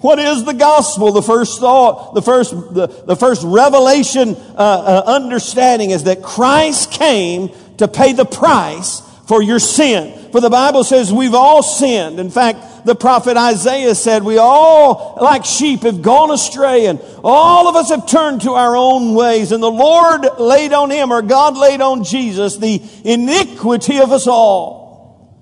What 0.00 0.18
is 0.18 0.44
the 0.44 0.52
gospel? 0.52 1.12
The 1.12 1.22
first 1.22 1.58
thought, 1.60 2.14
the 2.14 2.20
first, 2.20 2.52
the, 2.74 2.88
the 2.88 3.16
first 3.16 3.42
revelation 3.42 4.36
uh, 4.36 4.58
uh, 4.58 5.02
understanding 5.06 5.90
is 5.90 6.04
that 6.04 6.22
Christ 6.22 6.92
came 6.92 7.50
to 7.78 7.88
pay 7.88 8.12
the 8.12 8.26
price 8.26 9.00
for 9.26 9.42
your 9.42 9.58
sin. 9.58 10.30
For 10.30 10.42
the 10.42 10.50
Bible 10.50 10.84
says 10.84 11.10
we've 11.10 11.34
all 11.34 11.62
sinned. 11.62 12.20
In 12.20 12.30
fact, 12.30 12.58
the 12.84 12.94
prophet 12.94 13.36
Isaiah 13.36 13.94
said 13.94 14.22
we 14.22 14.38
all, 14.38 15.16
like 15.20 15.44
sheep, 15.44 15.82
have 15.82 16.02
gone 16.02 16.30
astray 16.30 16.86
and 16.86 17.00
all 17.22 17.66
of 17.66 17.76
us 17.76 17.88
have 17.88 18.06
turned 18.06 18.42
to 18.42 18.52
our 18.52 18.76
own 18.76 19.14
ways. 19.14 19.52
And 19.52 19.62
the 19.62 19.70
Lord 19.70 20.38
laid 20.38 20.72
on 20.72 20.90
him, 20.90 21.10
or 21.10 21.22
God 21.22 21.56
laid 21.56 21.80
on 21.80 22.04
Jesus, 22.04 22.56
the 22.56 22.82
iniquity 23.04 24.00
of 24.00 24.12
us 24.12 24.26
all. 24.26 25.34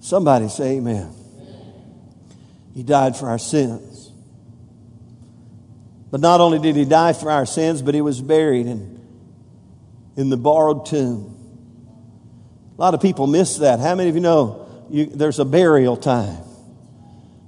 Somebody 0.00 0.48
say 0.48 0.76
amen. 0.76 1.12
He 2.74 2.82
died 2.82 3.16
for 3.16 3.28
our 3.28 3.38
sins. 3.38 4.10
But 6.10 6.20
not 6.20 6.40
only 6.40 6.58
did 6.58 6.76
he 6.76 6.84
die 6.84 7.12
for 7.12 7.30
our 7.30 7.44
sins, 7.44 7.82
but 7.82 7.94
he 7.94 8.00
was 8.00 8.22
buried 8.22 8.66
in, 8.66 9.00
in 10.16 10.30
the 10.30 10.36
borrowed 10.36 10.86
tomb. 10.86 11.34
A 12.76 12.80
lot 12.80 12.94
of 12.94 13.02
people 13.02 13.26
miss 13.26 13.58
that. 13.58 13.80
How 13.80 13.94
many 13.94 14.08
of 14.08 14.14
you 14.14 14.20
know 14.20 14.86
you, 14.90 15.06
there's 15.06 15.38
a 15.38 15.44
burial 15.44 15.96
time? 15.96 16.45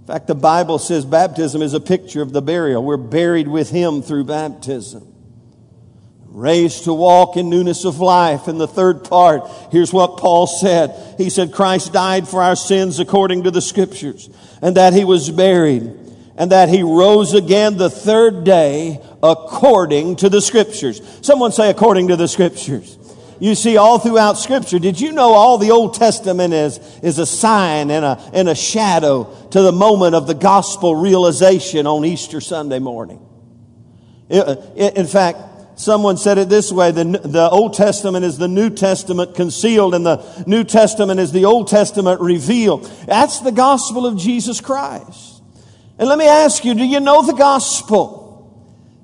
Fact, 0.09 0.27
the 0.27 0.35
Bible 0.35 0.79
says 0.79 1.05
baptism 1.05 1.61
is 1.61 1.75
a 1.75 1.81
picture 1.81 2.23
of 2.23 2.33
the 2.33 2.41
burial. 2.41 2.83
We're 2.83 2.97
buried 2.97 3.47
with 3.47 3.69
Him 3.69 4.01
through 4.01 4.25
baptism. 4.25 5.07
Raised 6.29 6.85
to 6.85 6.95
walk 6.95 7.37
in 7.37 7.51
newness 7.51 7.85
of 7.85 8.01
life. 8.01 8.49
In 8.49 8.57
the 8.57 8.67
third 8.67 9.05
part, 9.05 9.43
here's 9.71 9.93
what 9.93 10.17
Paul 10.17 10.47
said. 10.47 11.17
He 11.19 11.29
said, 11.29 11.53
Christ 11.53 11.93
died 11.93 12.27
for 12.27 12.43
our 12.43 12.57
sins 12.57 13.01
according 13.01 13.43
to 13.43 13.51
the 13.51 13.61
scriptures, 13.61 14.31
and 14.63 14.79
that 14.79 14.95
He 14.95 15.05
was 15.05 15.31
buried, 15.31 15.83
and 16.39 16.53
that 16.53 16.71
He 16.71 16.83
rose 16.83 17.35
again 17.35 17.77
the 17.77 17.91
third 17.91 18.45
day 18.45 19.03
according 19.23 20.17
to 20.17 20.31
the 20.31 20.41
scriptures. 20.41 21.03
Someone 21.21 21.53
say, 21.53 21.69
according 21.69 22.09
to 22.09 22.17
the 22.17 22.29
scriptures 22.29 22.98
you 23.41 23.55
see 23.55 23.77
all 23.77 23.99
throughout 23.99 24.39
scripture. 24.39 24.79
Did 24.79 25.01
you 25.01 25.13
know 25.13 25.33
all 25.33 25.59
the 25.59 25.71
Old 25.71 25.95
Testament 25.95 26.55
is, 26.55 26.79
is 27.03 27.19
a 27.19 27.27
sign 27.27 27.91
and 27.91 28.05
a, 28.05 28.31
and 28.33 28.49
a 28.49 28.55
shadow 28.55 29.25
to 29.51 29.63
the 29.63 29.73
moment 29.73 30.15
of 30.15 30.27
the 30.27 30.35
gospel 30.35 30.97
realization 30.97 31.87
on 31.87 32.05
Easter 32.05 32.41
Sunday 32.41 32.79
morning? 32.79 33.25
in 34.31 35.07
fact, 35.07 35.39
someone 35.81 36.19
said 36.19 36.37
it 36.37 36.49
this 36.49 36.71
way, 36.71 36.91
the, 36.91 37.05
the 37.05 37.49
Old 37.49 37.75
Testament 37.75 38.25
is 38.25 38.37
the 38.37 38.49
New 38.49 38.69
Testament 38.69 39.35
concealed 39.35 39.95
and 39.95 40.05
the 40.05 40.45
New 40.47 40.65
Testament 40.65 41.19
is 41.19 41.33
the 41.33 41.47
Old 41.47 41.69
Testament 41.69 42.21
revealed. 42.21 42.85
That's 43.07 43.41
the 43.41 43.53
gospel 43.53 44.07
of 44.07 44.19
Jesus 44.19 44.61
Christ. 44.61 45.43
And 45.99 46.09
let 46.09 46.19
me 46.19 46.27
ask 46.27 46.65
you, 46.65 46.75
do 46.75 46.85
you 46.85 47.01
know 47.01 47.25
the 47.25 47.33
gospel? 47.33 48.28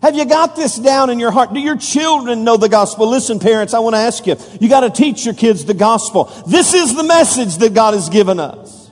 Have 0.04 0.16
you 0.16 0.26
got 0.26 0.54
this 0.54 0.76
down 0.76 1.08
in 1.08 1.18
your 1.18 1.30
heart? 1.30 1.54
Do 1.54 1.60
your 1.60 1.78
children 1.78 2.44
know 2.44 2.58
the 2.58 2.68
gospel? 2.68 3.08
Listen, 3.08 3.38
parents, 3.38 3.72
I 3.72 3.78
want 3.78 3.94
to 3.94 4.00
ask 4.00 4.26
you, 4.26 4.36
you 4.60 4.68
got 4.68 4.80
to 4.80 4.90
teach 4.90 5.24
your 5.24 5.32
kids 5.32 5.64
the 5.64 5.72
gospel. 5.72 6.24
This 6.46 6.74
is 6.74 6.94
the 6.94 7.04
message 7.04 7.56
that 7.56 7.72
God 7.72 7.94
has 7.94 8.10
given 8.10 8.38
us. 8.38 8.90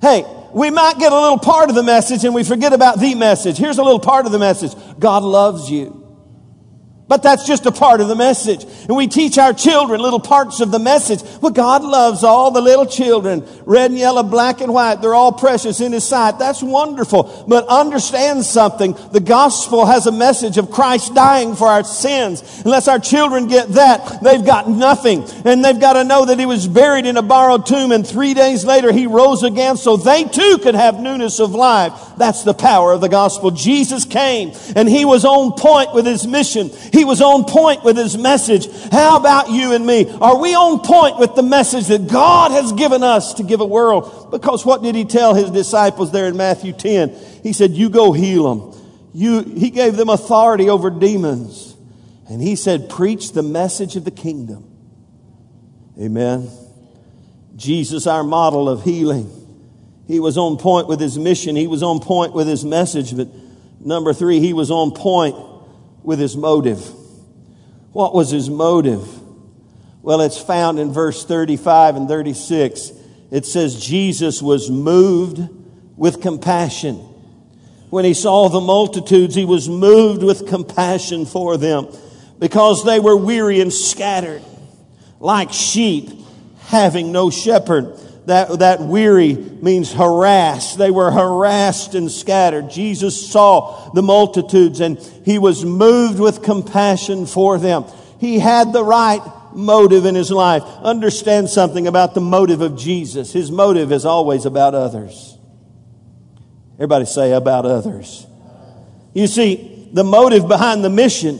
Hey, 0.00 0.24
we 0.52 0.70
might 0.70 0.98
get 0.98 1.12
a 1.12 1.20
little 1.20 1.38
part 1.38 1.68
of 1.68 1.76
the 1.76 1.84
message 1.84 2.24
and 2.24 2.34
we 2.34 2.42
forget 2.42 2.72
about 2.72 2.98
the 2.98 3.14
message. 3.14 3.56
Here's 3.56 3.78
a 3.78 3.84
little 3.84 4.00
part 4.00 4.26
of 4.26 4.32
the 4.32 4.38
message. 4.40 4.72
God 4.98 5.22
loves 5.22 5.70
you. 5.70 6.01
But 7.12 7.22
that's 7.22 7.46
just 7.46 7.66
a 7.66 7.72
part 7.72 8.00
of 8.00 8.08
the 8.08 8.16
message. 8.16 8.64
And 8.64 8.96
we 8.96 9.06
teach 9.06 9.36
our 9.36 9.52
children 9.52 10.00
little 10.00 10.18
parts 10.18 10.60
of 10.60 10.70
the 10.70 10.78
message. 10.78 11.20
Well, 11.42 11.52
God 11.52 11.84
loves 11.84 12.24
all 12.24 12.50
the 12.50 12.62
little 12.62 12.86
children. 12.86 13.46
Red 13.66 13.90
and 13.90 14.00
yellow, 14.00 14.22
black 14.22 14.62
and 14.62 14.72
white. 14.72 15.02
They're 15.02 15.14
all 15.14 15.32
precious 15.32 15.82
in 15.82 15.92
His 15.92 16.04
sight. 16.04 16.38
That's 16.38 16.62
wonderful. 16.62 17.44
But 17.46 17.68
understand 17.68 18.46
something. 18.46 18.96
The 19.12 19.20
gospel 19.20 19.84
has 19.84 20.06
a 20.06 20.10
message 20.10 20.56
of 20.56 20.70
Christ 20.70 21.14
dying 21.14 21.54
for 21.54 21.68
our 21.68 21.84
sins. 21.84 22.62
Unless 22.64 22.88
our 22.88 22.98
children 22.98 23.46
get 23.46 23.68
that, 23.74 24.22
they've 24.22 24.42
got 24.42 24.70
nothing. 24.70 25.24
And 25.44 25.62
they've 25.62 25.78
got 25.78 25.92
to 25.92 26.04
know 26.04 26.24
that 26.24 26.38
He 26.38 26.46
was 26.46 26.66
buried 26.66 27.04
in 27.04 27.18
a 27.18 27.22
borrowed 27.22 27.66
tomb 27.66 27.92
and 27.92 28.06
three 28.06 28.32
days 28.32 28.64
later 28.64 28.90
He 28.90 29.06
rose 29.06 29.42
again 29.42 29.76
so 29.76 29.98
they 29.98 30.24
too 30.24 30.60
could 30.62 30.76
have 30.76 30.98
newness 30.98 31.40
of 31.40 31.50
life. 31.50 31.92
That's 32.16 32.42
the 32.42 32.54
power 32.54 32.92
of 32.92 33.02
the 33.02 33.10
gospel. 33.10 33.50
Jesus 33.50 34.06
came 34.06 34.52
and 34.74 34.88
He 34.88 35.04
was 35.04 35.26
on 35.26 35.52
point 35.52 35.92
with 35.92 36.06
His 36.06 36.26
mission. 36.26 36.70
He 36.90 37.01
he 37.02 37.04
was 37.04 37.20
on 37.20 37.42
point 37.42 37.82
with 37.82 37.96
his 37.96 38.16
message. 38.16 38.68
How 38.92 39.16
about 39.16 39.50
you 39.50 39.72
and 39.72 39.84
me? 39.84 40.08
Are 40.20 40.40
we 40.40 40.54
on 40.54 40.78
point 40.78 41.18
with 41.18 41.34
the 41.34 41.42
message 41.42 41.88
that 41.88 42.06
God 42.06 42.52
has 42.52 42.70
given 42.70 43.02
us 43.02 43.34
to 43.34 43.42
give 43.42 43.60
a 43.60 43.66
world? 43.66 44.30
Because 44.30 44.64
what 44.64 44.84
did 44.84 44.94
he 44.94 45.04
tell 45.04 45.34
his 45.34 45.50
disciples 45.50 46.12
there 46.12 46.28
in 46.28 46.36
Matthew 46.36 46.72
10? 46.72 47.12
He 47.42 47.52
said, 47.54 47.72
you 47.72 47.90
go 47.90 48.12
heal 48.12 48.54
them. 48.54 48.80
You, 49.12 49.42
he 49.42 49.70
gave 49.70 49.96
them 49.96 50.10
authority 50.10 50.70
over 50.70 50.90
demons. 50.90 51.76
And 52.28 52.40
he 52.40 52.54
said, 52.54 52.88
preach 52.88 53.32
the 53.32 53.42
message 53.42 53.96
of 53.96 54.04
the 54.04 54.12
kingdom. 54.12 54.64
Amen. 56.00 56.48
Jesus, 57.56 58.06
our 58.06 58.22
model 58.22 58.68
of 58.68 58.84
healing. 58.84 59.28
He 60.06 60.20
was 60.20 60.38
on 60.38 60.56
point 60.56 60.86
with 60.86 61.00
his 61.00 61.18
mission. 61.18 61.56
He 61.56 61.66
was 61.66 61.82
on 61.82 61.98
point 61.98 62.32
with 62.32 62.46
his 62.46 62.64
message. 62.64 63.16
But 63.16 63.26
number 63.80 64.12
three, 64.12 64.38
he 64.38 64.52
was 64.52 64.70
on 64.70 64.92
point 64.92 65.51
with 66.02 66.18
his 66.18 66.36
motive. 66.36 66.80
What 67.92 68.14
was 68.14 68.30
his 68.30 68.48
motive? 68.48 69.06
Well, 70.02 70.20
it's 70.20 70.38
found 70.38 70.78
in 70.78 70.92
verse 70.92 71.24
35 71.24 71.96
and 71.96 72.08
36. 72.08 72.92
It 73.30 73.46
says, 73.46 73.80
Jesus 73.80 74.42
was 74.42 74.70
moved 74.70 75.40
with 75.96 76.20
compassion. 76.20 76.96
When 77.90 78.04
he 78.04 78.14
saw 78.14 78.48
the 78.48 78.60
multitudes, 78.60 79.34
he 79.34 79.44
was 79.44 79.68
moved 79.68 80.22
with 80.22 80.48
compassion 80.48 81.26
for 81.26 81.56
them 81.56 81.88
because 82.38 82.84
they 82.84 82.98
were 82.98 83.16
weary 83.16 83.60
and 83.60 83.72
scattered 83.72 84.42
like 85.20 85.52
sheep 85.52 86.10
having 86.66 87.12
no 87.12 87.30
shepherd. 87.30 87.96
That, 88.26 88.60
that 88.60 88.80
weary 88.80 89.34
means 89.34 89.92
harassed. 89.92 90.78
They 90.78 90.92
were 90.92 91.10
harassed 91.10 91.94
and 91.94 92.10
scattered. 92.10 92.70
Jesus 92.70 93.30
saw 93.30 93.90
the 93.94 94.02
multitudes 94.02 94.80
and 94.80 94.98
he 95.24 95.38
was 95.38 95.64
moved 95.64 96.20
with 96.20 96.42
compassion 96.42 97.26
for 97.26 97.58
them. 97.58 97.84
He 98.20 98.38
had 98.38 98.72
the 98.72 98.84
right 98.84 99.20
motive 99.52 100.06
in 100.06 100.14
his 100.14 100.30
life. 100.30 100.62
Understand 100.82 101.50
something 101.50 101.88
about 101.88 102.14
the 102.14 102.20
motive 102.20 102.60
of 102.60 102.76
Jesus. 102.78 103.32
His 103.32 103.50
motive 103.50 103.90
is 103.90 104.04
always 104.04 104.46
about 104.46 104.74
others. 104.74 105.36
Everybody 106.74 107.06
say 107.06 107.32
about 107.32 107.66
others. 107.66 108.26
You 109.14 109.26
see, 109.26 109.88
the 109.92 110.04
motive 110.04 110.48
behind 110.48 110.84
the 110.84 110.90
mission 110.90 111.38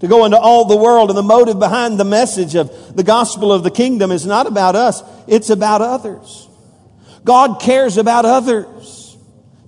to 0.00 0.08
go 0.08 0.24
into 0.24 0.38
all 0.38 0.64
the 0.64 0.76
world 0.76 1.10
and 1.10 1.18
the 1.18 1.22
motive 1.22 1.58
behind 1.58 2.00
the 2.00 2.04
message 2.04 2.54
of 2.54 2.96
the 2.96 3.02
gospel 3.02 3.52
of 3.52 3.62
the 3.62 3.70
kingdom 3.70 4.10
is 4.10 4.26
not 4.26 4.46
about 4.46 4.74
us. 4.74 5.02
It's 5.26 5.50
about 5.50 5.82
others. 5.82 6.48
God 7.24 7.60
cares 7.60 7.98
about 7.98 8.24
others. 8.24 9.16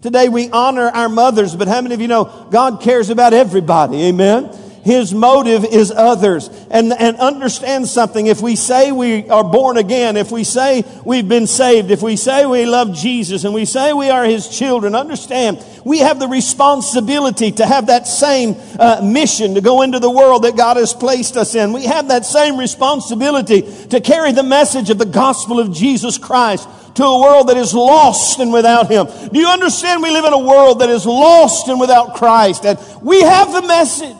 Today 0.00 0.28
we 0.28 0.50
honor 0.50 0.88
our 0.88 1.08
mothers, 1.08 1.54
but 1.54 1.68
how 1.68 1.80
many 1.80 1.94
of 1.94 2.00
you 2.00 2.08
know 2.08 2.48
God 2.50 2.80
cares 2.80 3.10
about 3.10 3.34
everybody? 3.34 4.04
Amen. 4.04 4.50
His 4.84 5.14
motive 5.14 5.64
is 5.64 5.92
others. 5.92 6.48
And, 6.70 6.92
and 6.92 7.16
understand 7.18 7.86
something. 7.86 8.26
If 8.26 8.40
we 8.40 8.56
say 8.56 8.90
we 8.90 9.28
are 9.28 9.44
born 9.44 9.76
again, 9.76 10.16
if 10.16 10.32
we 10.32 10.42
say 10.42 10.84
we've 11.04 11.28
been 11.28 11.46
saved, 11.46 11.90
if 11.92 12.02
we 12.02 12.16
say 12.16 12.46
we 12.46 12.66
love 12.66 12.94
Jesus, 12.94 13.44
and 13.44 13.54
we 13.54 13.64
say 13.64 13.92
we 13.92 14.10
are 14.10 14.24
His 14.24 14.48
children, 14.48 14.96
understand 14.96 15.64
we 15.84 15.98
have 15.98 16.18
the 16.18 16.28
responsibility 16.28 17.52
to 17.52 17.66
have 17.66 17.86
that 17.86 18.06
same 18.06 18.56
uh, 18.78 19.00
mission 19.02 19.54
to 19.54 19.60
go 19.60 19.82
into 19.82 19.98
the 19.98 20.10
world 20.10 20.44
that 20.44 20.56
God 20.56 20.76
has 20.76 20.94
placed 20.94 21.36
us 21.36 21.54
in. 21.54 21.72
We 21.72 21.84
have 21.84 22.08
that 22.08 22.24
same 22.24 22.56
responsibility 22.56 23.62
to 23.88 24.00
carry 24.00 24.32
the 24.32 24.42
message 24.42 24.90
of 24.90 24.98
the 24.98 25.06
gospel 25.06 25.58
of 25.58 25.72
Jesus 25.72 26.18
Christ 26.18 26.68
to 26.94 27.04
a 27.04 27.20
world 27.20 27.48
that 27.48 27.56
is 27.56 27.74
lost 27.74 28.38
and 28.38 28.52
without 28.52 28.90
Him. 28.90 29.06
Do 29.32 29.38
you 29.38 29.48
understand 29.48 30.02
we 30.02 30.10
live 30.10 30.24
in 30.24 30.32
a 30.32 30.38
world 30.38 30.80
that 30.80 30.90
is 30.90 31.06
lost 31.06 31.68
and 31.68 31.80
without 31.80 32.14
Christ? 32.14 32.64
And 32.64 32.78
we 33.00 33.22
have 33.22 33.52
the 33.52 33.62
message. 33.62 34.16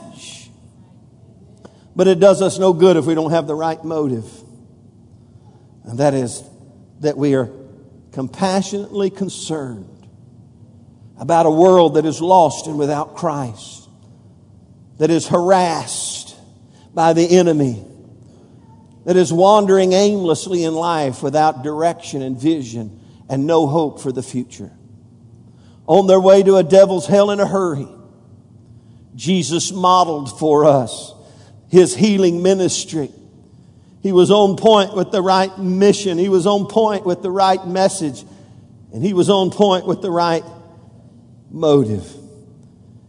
But 1.94 2.08
it 2.08 2.18
does 2.18 2.40
us 2.40 2.58
no 2.58 2.72
good 2.72 2.96
if 2.96 3.04
we 3.04 3.14
don't 3.14 3.32
have 3.32 3.46
the 3.46 3.54
right 3.54 3.82
motive. 3.84 4.24
And 5.84 5.98
that 5.98 6.14
is 6.14 6.42
that 7.00 7.16
we 7.16 7.34
are 7.34 7.50
compassionately 8.12 9.10
concerned 9.10 9.91
about 11.18 11.46
a 11.46 11.50
world 11.50 11.94
that 11.94 12.06
is 12.06 12.20
lost 12.20 12.66
and 12.66 12.78
without 12.78 13.16
Christ, 13.16 13.88
that 14.98 15.10
is 15.10 15.28
harassed 15.28 16.36
by 16.94 17.12
the 17.12 17.38
enemy 17.38 17.84
that 19.04 19.16
is 19.16 19.32
wandering 19.32 19.92
aimlessly 19.92 20.64
in 20.64 20.74
life 20.74 21.22
without 21.22 21.62
direction 21.62 22.22
and 22.22 22.38
vision 22.38 23.00
and 23.28 23.46
no 23.46 23.66
hope 23.66 24.00
for 24.00 24.12
the 24.12 24.22
future. 24.22 24.70
On 25.86 26.06
their 26.06 26.20
way 26.20 26.42
to 26.42 26.56
a 26.56 26.62
devil's 26.62 27.06
hell 27.06 27.30
in 27.30 27.40
a 27.40 27.46
hurry, 27.46 27.88
Jesus 29.14 29.72
modeled 29.72 30.38
for 30.38 30.64
us 30.64 31.12
his 31.68 31.96
healing 31.96 32.42
ministry. 32.42 33.10
He 34.02 34.12
was 34.12 34.30
on 34.30 34.56
point 34.56 34.94
with 34.94 35.10
the 35.10 35.22
right 35.22 35.56
mission. 35.58 36.18
He 36.18 36.28
was 36.28 36.46
on 36.46 36.66
point 36.66 37.04
with 37.04 37.22
the 37.22 37.30
right 37.30 37.64
message. 37.66 38.24
And 38.92 39.04
he 39.04 39.14
was 39.14 39.30
on 39.30 39.50
point 39.50 39.86
with 39.86 40.02
the 40.02 40.10
right 40.10 40.44
motive. 41.52 42.10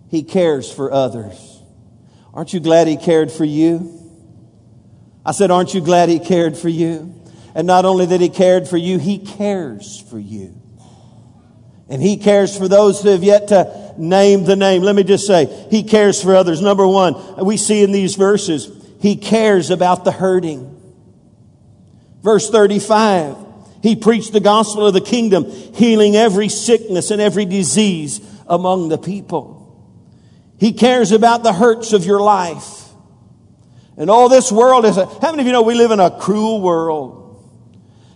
He 0.10 0.24
cares 0.24 0.72
for 0.72 0.92
others. 0.92 1.62
Aren't 2.34 2.54
you 2.54 2.60
glad 2.60 2.88
he 2.88 2.98
cared 2.98 3.32
for 3.32 3.46
you? 3.46 4.04
I 5.26 5.32
said, 5.32 5.52
Aren't 5.52 5.74
you 5.74 5.82
glad 5.82 6.10
He 6.10 6.20
cared 6.20 6.58
for 6.58 6.70
you? 6.70 7.14
And 7.56 7.68
not 7.68 7.86
only 7.86 8.06
that 8.08 8.22
He 8.22 8.30
cared 8.30 8.68
for 8.68 8.78
you, 8.78 8.98
He 8.98 9.20
cares 9.20 10.02
for 10.10 10.20
you. 10.20 10.60
And 11.90 12.02
He 12.02 12.18
cares 12.18 12.58
for 12.58 12.68
those 12.68 13.02
who 13.02 13.10
have 13.10 13.24
yet 13.24 13.50
to 13.50 13.94
name 13.98 14.44
the 14.44 14.56
name. 14.56 14.82
Let 14.82 14.96
me 14.96 15.04
just 15.04 15.26
say, 15.26 15.68
He 15.70 15.84
cares 15.84 16.22
for 16.22 16.36
others. 16.36 16.62
Number 16.62 16.88
one, 16.88 17.46
we 17.46 17.58
see 17.58 17.84
in 17.84 17.92
these 17.92 18.16
verses, 18.16 18.70
He 19.02 19.16
cares 19.16 19.70
about 19.70 20.04
the 20.04 20.12
hurting. 20.12 20.70
Verse 22.22 22.50
35, 22.50 23.36
He 23.82 23.96
preached 23.96 24.34
the 24.34 24.40
gospel 24.40 24.88
of 24.88 24.94
the 24.94 25.02
kingdom, 25.02 25.50
healing 25.50 26.16
every 26.16 26.50
sickness 26.50 27.12
and 27.12 27.22
every 27.22 27.46
disease 27.46 28.20
among 28.54 28.90
the 28.90 28.98
people. 28.98 29.60
He 30.60 30.74
cares 30.74 31.12
about 31.12 31.44
the 31.44 31.52
hurts 31.52 31.92
of 31.94 32.06
your 32.06 32.22
life. 32.22 32.90
And 33.98 34.10
all 34.10 34.30
this 34.30 34.52
world 34.52 34.86
is, 34.86 34.98
a, 34.98 35.06
how 35.06 35.32
many 35.32 35.42
of 35.42 35.48
you 35.48 35.52
know 35.52 35.62
we 35.62 35.76
live 35.76 35.92
in 35.92 36.00
a 36.00 36.12
cruel 36.12 36.62
world? 36.62 37.20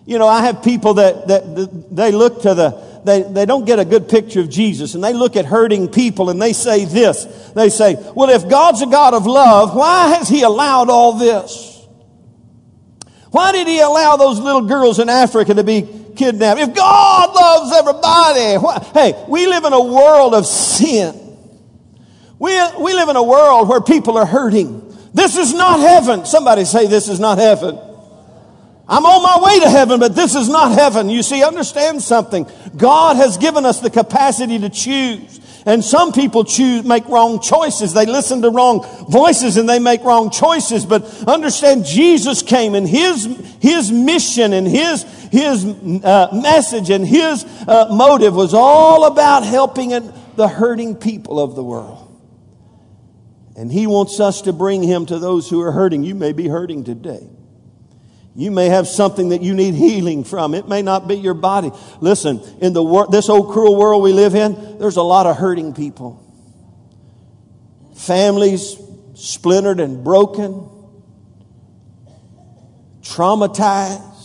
You 0.06 0.18
know, 0.18 0.28
I 0.28 0.46
have 0.46 0.64
people 0.64 0.96
that, 0.96 1.28
that, 1.28 1.88
they 1.92 2.12
look 2.12 2.44
to 2.44 2.54
the, 2.54 3.02
they, 3.04 3.24
they 3.24 3.46
don't 3.46 3.66
get 3.66 3.80
a 3.80 3.86
good 3.86 4.08
picture 4.08 4.40
of 4.40 4.50
Jesus 4.50 4.96
and 4.96 5.04
they 5.04 5.14
look 5.14 5.36
at 5.36 5.46
hurting 5.46 5.90
people 5.90 6.30
and 6.30 6.42
they 6.42 6.54
say 6.54 6.86
this. 6.86 7.26
They 7.56 7.70
say, 7.70 7.96
well, 8.16 8.30
if 8.30 8.48
God's 8.48 8.82
a 8.82 8.88
God 8.88 9.14
of 9.14 9.26
love, 9.26 9.76
why 9.76 10.16
has 10.16 10.30
He 10.30 10.44
allowed 10.44 10.90
all 10.90 11.14
this? 11.14 11.86
Why 13.32 13.52
did 13.52 13.68
He 13.68 13.80
allow 13.80 14.16
those 14.16 14.40
little 14.40 14.68
girls 14.68 15.00
in 15.00 15.10
Africa 15.10 15.54
to 15.54 15.64
be 15.64 15.82
kidnapped? 16.18 16.60
If 16.60 16.74
God 16.74 17.36
loves 17.36 17.74
everybody, 17.74 18.56
why? 18.58 18.92
hey, 18.94 19.26
we 19.28 19.48
live 19.48 19.64
in 19.64 19.74
a 19.74 19.84
world 19.84 20.34
of 20.34 20.46
sin. 20.46 21.14
We, 22.40 22.52
we 22.80 22.94
live 22.94 23.10
in 23.10 23.16
a 23.16 23.24
world 23.24 23.70
where 23.70 23.82
people 23.82 24.18
are 24.18 24.26
hurting. 24.26 24.84
This 25.14 25.38
is 25.38 25.54
not 25.54 25.80
heaven. 25.80 26.26
Somebody 26.26 26.66
say, 26.66 26.88
This 26.88 27.10
is 27.10 27.20
not 27.20 27.38
heaven. 27.38 27.80
I'm 28.90 29.06
on 29.06 29.22
my 29.22 29.46
way 29.46 29.60
to 29.62 29.70
heaven, 29.70 30.00
but 30.00 30.16
this 30.16 30.34
is 30.34 30.48
not 30.48 30.72
heaven. 30.72 31.10
You 31.10 31.22
see, 31.22 31.44
understand 31.44 32.02
something. 32.02 32.48
God 32.78 33.18
has 33.18 33.38
given 33.38 33.66
us 33.66 33.82
the 33.82 33.90
capacity 33.90 34.60
to 34.60 34.70
choose. 34.70 35.42
And 35.66 35.84
some 35.84 36.14
people 36.14 36.46
choose, 36.46 36.86
make 36.86 37.06
wrong 37.10 37.42
choices. 37.42 37.94
They 37.94 38.06
listen 38.06 38.42
to 38.44 38.50
wrong 38.50 38.86
voices 39.10 39.58
and 39.58 39.68
they 39.68 39.80
make 39.80 40.02
wrong 40.06 40.30
choices. 40.30 40.86
But 40.86 41.28
understand, 41.28 41.84
Jesus 41.84 42.42
came 42.42 42.74
and 42.74 42.88
his, 42.88 43.26
his 43.60 43.92
mission 43.92 44.54
and 44.54 44.66
his, 44.66 45.04
his 45.32 45.66
uh, 45.66 46.30
message 46.34 46.90
and 46.90 47.06
his 47.06 47.44
uh, 47.68 47.88
motive 47.92 48.36
was 48.36 48.54
all 48.54 49.06
about 49.06 49.44
helping 49.44 49.90
the 50.36 50.48
hurting 50.48 50.96
people 50.96 51.40
of 51.40 51.56
the 51.56 51.64
world. 51.64 52.08
And 53.58 53.72
He 53.72 53.88
wants 53.88 54.20
us 54.20 54.44
to 54.44 54.54
bring 54.54 54.84
Him 54.84 55.08
to 55.08 55.18
those 55.18 55.50
who 55.50 55.60
are 55.62 55.72
hurting. 55.72 56.04
You 56.04 56.14
may 56.14 56.32
be 56.32 56.48
hurting 56.48 56.84
today. 56.84 57.28
You 58.36 58.52
may 58.52 58.70
have 58.70 58.88
something 58.88 59.30
that 59.30 59.42
you 59.42 59.56
need 59.56 59.74
healing 59.74 60.24
from. 60.24 60.54
It 60.54 60.68
may 60.70 60.84
not 60.84 61.08
be 61.08 61.16
your 61.16 61.34
body. 61.34 61.72
Listen, 62.00 62.40
in 62.62 62.74
the 62.74 62.84
wor- 62.84 63.08
this 63.08 63.30
old 63.30 63.52
cruel 63.52 63.76
world 63.76 64.04
we 64.04 64.14
live 64.14 64.36
in, 64.36 64.78
there's 64.78 64.98
a 64.98 65.02
lot 65.02 65.26
of 65.26 65.38
hurting 65.38 65.74
people. 65.74 66.24
Families 67.96 68.80
splintered 69.16 69.80
and 69.80 70.04
broken, 70.04 70.70
traumatized, 73.02 74.17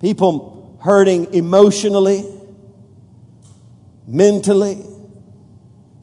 people 0.00 0.78
hurting 0.82 1.34
emotionally, 1.34 2.24
mentally 4.06 4.84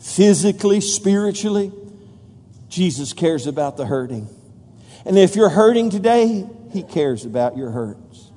physically, 0.06 0.82
spiritually. 0.82 1.72
Jesus 2.70 3.12
cares 3.14 3.48
about 3.48 3.76
the 3.76 3.86
hurting. 3.86 4.30
And 5.04 5.18
if 5.18 5.36
you're 5.36 5.50
hurting 5.50 5.90
today, 5.90 6.48
He 6.72 6.84
cares 6.84 7.26
about 7.26 7.58
your 7.58 7.72
hurts. 7.72 8.32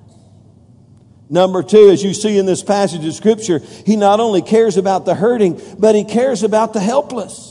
Number 1.30 1.62
two, 1.62 1.90
as 1.90 2.02
you 2.02 2.14
see 2.14 2.38
in 2.38 2.46
this 2.46 2.62
passage 2.62 3.04
of 3.04 3.12
Scripture, 3.12 3.60
He 3.84 3.96
not 3.96 4.18
only 4.18 4.40
cares 4.40 4.78
about 4.78 5.04
the 5.04 5.14
hurting, 5.14 5.60
but 5.78 5.94
He 5.94 6.04
cares 6.04 6.42
about 6.42 6.72
the 6.72 6.80
helpless. 6.80 7.47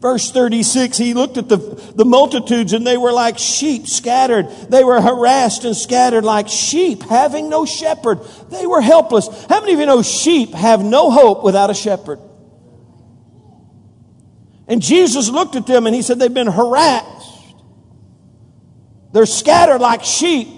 Verse 0.00 0.32
36, 0.32 0.96
he 0.96 1.12
looked 1.12 1.36
at 1.36 1.50
the, 1.50 1.58
the 1.94 2.06
multitudes 2.06 2.72
and 2.72 2.86
they 2.86 2.96
were 2.96 3.12
like 3.12 3.38
sheep 3.38 3.86
scattered. 3.86 4.48
They 4.70 4.82
were 4.82 4.98
harassed 4.98 5.66
and 5.66 5.76
scattered 5.76 6.24
like 6.24 6.48
sheep 6.48 7.02
having 7.02 7.50
no 7.50 7.66
shepherd. 7.66 8.20
They 8.50 8.66
were 8.66 8.80
helpless. 8.80 9.28
How 9.46 9.60
many 9.60 9.74
of 9.74 9.80
you 9.80 9.84
know 9.84 10.00
sheep 10.00 10.54
have 10.54 10.82
no 10.82 11.10
hope 11.10 11.44
without 11.44 11.68
a 11.68 11.74
shepherd? 11.74 12.18
And 14.66 14.80
Jesus 14.80 15.28
looked 15.28 15.56
at 15.56 15.66
them 15.66 15.86
and 15.86 15.94
he 15.94 16.00
said, 16.00 16.18
They've 16.18 16.32
been 16.32 16.46
harassed. 16.46 17.54
They're 19.12 19.26
scattered 19.26 19.80
like 19.80 20.02
sheep 20.02 20.48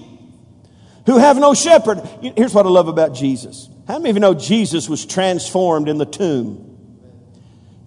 who 1.06 1.18
have 1.18 1.36
no 1.36 1.52
shepherd. 1.52 1.98
Here's 2.36 2.54
what 2.54 2.64
I 2.64 2.68
love 2.68 2.86
about 2.86 3.12
Jesus. 3.12 3.68
How 3.88 3.98
many 3.98 4.10
of 4.10 4.16
you 4.16 4.20
know 4.20 4.34
Jesus 4.34 4.88
was 4.88 5.04
transformed 5.04 5.88
in 5.88 5.98
the 5.98 6.06
tomb? 6.06 6.71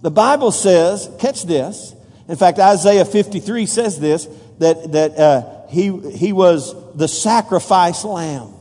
The 0.02 0.10
Bible 0.10 0.52
says, 0.52 1.10
catch 1.18 1.44
this. 1.44 1.94
In 2.28 2.36
fact, 2.36 2.58
Isaiah 2.58 3.04
53 3.04 3.66
says 3.66 3.98
this 3.98 4.26
that, 4.58 4.92
that 4.92 5.18
uh, 5.18 5.66
he, 5.68 5.96
he 6.10 6.32
was 6.32 6.74
the 6.94 7.08
sacrifice 7.08 8.04
lamb. 8.04 8.52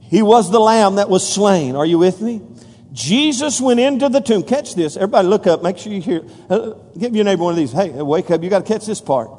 He 0.00 0.22
was 0.22 0.50
the 0.50 0.58
lamb 0.58 0.96
that 0.96 1.08
was 1.08 1.26
slain. 1.26 1.76
Are 1.76 1.86
you 1.86 1.98
with 1.98 2.20
me? 2.20 2.42
Jesus 2.92 3.60
went 3.60 3.78
into 3.78 4.08
the 4.08 4.20
tomb. 4.20 4.42
Catch 4.42 4.74
this. 4.74 4.96
Everybody 4.96 5.28
look 5.28 5.46
up. 5.46 5.62
Make 5.62 5.78
sure 5.78 5.92
you 5.92 6.00
hear. 6.00 6.22
Uh, 6.48 6.72
give 6.98 7.14
your 7.14 7.24
neighbor 7.24 7.44
one 7.44 7.52
of 7.52 7.56
these. 7.56 7.70
Hey, 7.70 7.90
wake 7.90 8.30
up. 8.30 8.42
You 8.42 8.50
got 8.50 8.66
to 8.66 8.72
catch 8.72 8.86
this 8.86 9.00
part. 9.00 9.30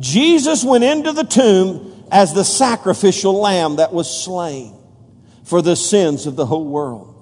Jesus 0.00 0.64
went 0.64 0.82
into 0.82 1.12
the 1.12 1.22
tomb 1.22 2.06
as 2.10 2.34
the 2.34 2.44
sacrificial 2.44 3.34
lamb 3.40 3.76
that 3.76 3.92
was 3.92 4.24
slain 4.24 4.76
for 5.44 5.62
the 5.62 5.76
sins 5.76 6.26
of 6.26 6.34
the 6.34 6.44
whole 6.44 6.66
world. 6.66 7.12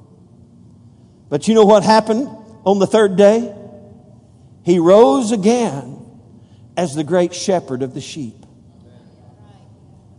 But 1.28 1.46
you 1.46 1.54
know 1.54 1.64
what 1.64 1.84
happened 1.84 2.28
on 2.64 2.78
the 2.78 2.86
third 2.86 3.16
day? 3.16 3.54
He 4.62 4.78
rose 4.78 5.32
again 5.32 6.04
as 6.76 6.94
the 6.94 7.04
great 7.04 7.34
shepherd 7.34 7.82
of 7.82 7.94
the 7.94 8.00
sheep. 8.00 8.34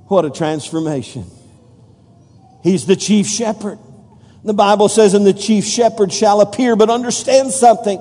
What 0.08 0.23
a 0.23 0.29
transformation. 0.29 1.25
He's 2.63 2.86
the 2.86 2.95
chief 2.95 3.27
shepherd. 3.27 3.79
The 4.43 4.53
Bible 4.53 4.89
says, 4.89 5.15
and 5.15 5.25
the 5.25 5.34
chief 5.34 5.65
shepherd 5.65 6.13
shall 6.13 6.41
appear, 6.41 6.75
but 6.75 6.91
understand 6.91 7.51
something. 7.51 7.99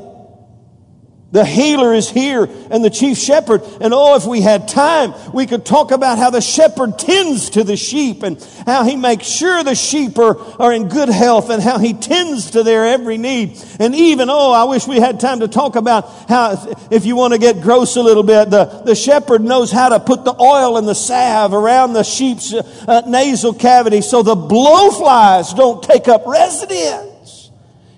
The 1.34 1.44
healer 1.44 1.92
is 1.92 2.08
here 2.08 2.44
and 2.70 2.84
the 2.84 2.90
chief 2.90 3.18
shepherd. 3.18 3.62
And 3.80 3.92
oh, 3.92 4.14
if 4.14 4.24
we 4.24 4.40
had 4.40 4.68
time, 4.68 5.12
we 5.32 5.46
could 5.46 5.66
talk 5.66 5.90
about 5.90 6.16
how 6.16 6.30
the 6.30 6.40
shepherd 6.40 6.96
tends 6.96 7.50
to 7.50 7.64
the 7.64 7.76
sheep 7.76 8.22
and 8.22 8.40
how 8.64 8.84
he 8.84 8.94
makes 8.94 9.26
sure 9.26 9.64
the 9.64 9.74
sheep 9.74 10.16
are, 10.16 10.38
are 10.62 10.72
in 10.72 10.86
good 10.86 11.08
health 11.08 11.50
and 11.50 11.60
how 11.60 11.78
he 11.78 11.92
tends 11.92 12.52
to 12.52 12.62
their 12.62 12.86
every 12.86 13.18
need. 13.18 13.60
And 13.80 13.96
even, 13.96 14.30
oh, 14.30 14.52
I 14.52 14.62
wish 14.62 14.86
we 14.86 15.00
had 15.00 15.18
time 15.18 15.40
to 15.40 15.48
talk 15.48 15.74
about 15.74 16.08
how, 16.28 16.72
if 16.92 17.04
you 17.04 17.16
want 17.16 17.32
to 17.32 17.40
get 17.40 17.60
gross 17.60 17.96
a 17.96 18.02
little 18.02 18.22
bit, 18.22 18.50
the, 18.50 18.66
the 18.84 18.94
shepherd 18.94 19.42
knows 19.42 19.72
how 19.72 19.88
to 19.88 19.98
put 19.98 20.24
the 20.24 20.40
oil 20.40 20.76
and 20.76 20.86
the 20.86 20.94
salve 20.94 21.52
around 21.52 21.94
the 21.94 22.04
sheep's 22.04 22.54
uh, 22.54 23.02
nasal 23.08 23.54
cavity 23.54 24.02
so 24.02 24.22
the 24.22 24.36
blowflies 24.36 25.56
don't 25.56 25.82
take 25.82 26.06
up 26.06 26.28
residence 26.28 27.50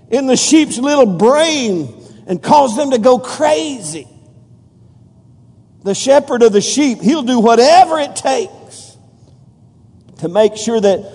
in 0.08 0.26
the 0.26 0.38
sheep's 0.38 0.78
little 0.78 1.18
brain 1.18 1.95
and 2.26 2.42
cause 2.42 2.76
them 2.76 2.90
to 2.90 2.98
go 2.98 3.18
crazy. 3.18 4.08
The 5.84 5.94
shepherd 5.94 6.42
of 6.42 6.52
the 6.52 6.60
sheep, 6.60 7.00
he'll 7.00 7.22
do 7.22 7.38
whatever 7.38 7.98
it 8.00 8.16
takes 8.16 8.96
to 10.18 10.28
make 10.28 10.56
sure 10.56 10.80
that 10.80 11.12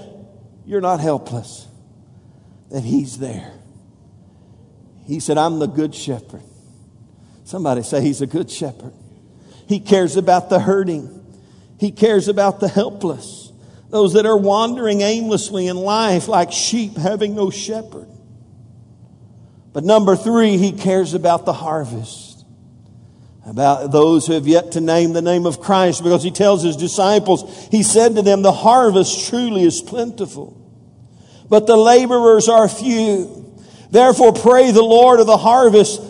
you're 0.65 0.81
not 0.81 1.01
helpless, 1.01 1.67
that 2.69 2.83
he's 2.83 3.17
there. 3.17 3.51
He 5.05 5.19
said, 5.19 5.37
I'm 5.37 5.59
the 5.59 5.67
good 5.67 5.93
shepherd. 5.93 6.43
Somebody 7.43 7.83
say 7.83 8.01
he's 8.01 8.21
a 8.21 8.27
good 8.27 8.49
shepherd. 8.49 8.93
He 9.67 9.81
cares 9.81 10.15
about 10.15 10.49
the 10.49 10.59
hurting. 10.59 11.17
He 11.77 11.91
cares 11.91 12.29
about 12.29 12.61
the 12.61 12.69
helpless. 12.69 13.51
Those 13.89 14.13
that 14.13 14.25
are 14.25 14.37
wandering 14.37 15.01
aimlessly 15.01 15.67
in 15.67 15.75
life 15.75 16.29
like 16.29 16.53
sheep 16.53 16.95
having 16.95 17.35
no 17.35 17.49
shepherd. 17.49 18.07
But 19.73 19.83
number 19.83 20.15
three, 20.15 20.57
he 20.57 20.71
cares 20.71 21.13
about 21.13 21.45
the 21.45 21.53
harvest, 21.53 22.45
about 23.45 23.91
those 23.91 24.27
who 24.27 24.33
have 24.33 24.47
yet 24.47 24.73
to 24.73 24.81
name 24.81 25.13
the 25.13 25.21
name 25.21 25.45
of 25.45 25.61
Christ, 25.61 26.03
because 26.03 26.23
he 26.23 26.31
tells 26.31 26.61
his 26.61 26.75
disciples, 26.75 27.67
he 27.71 27.83
said 27.83 28.15
to 28.15 28.21
them, 28.21 28.41
the 28.41 28.51
harvest 28.51 29.29
truly 29.29 29.63
is 29.63 29.81
plentiful, 29.81 30.57
but 31.49 31.67
the 31.67 31.77
laborers 31.77 32.49
are 32.49 32.67
few. 32.67 33.37
Therefore 33.89 34.33
pray 34.33 34.71
the 34.71 34.83
Lord 34.83 35.19
of 35.19 35.27
the 35.27 35.37
harvest 35.37 36.01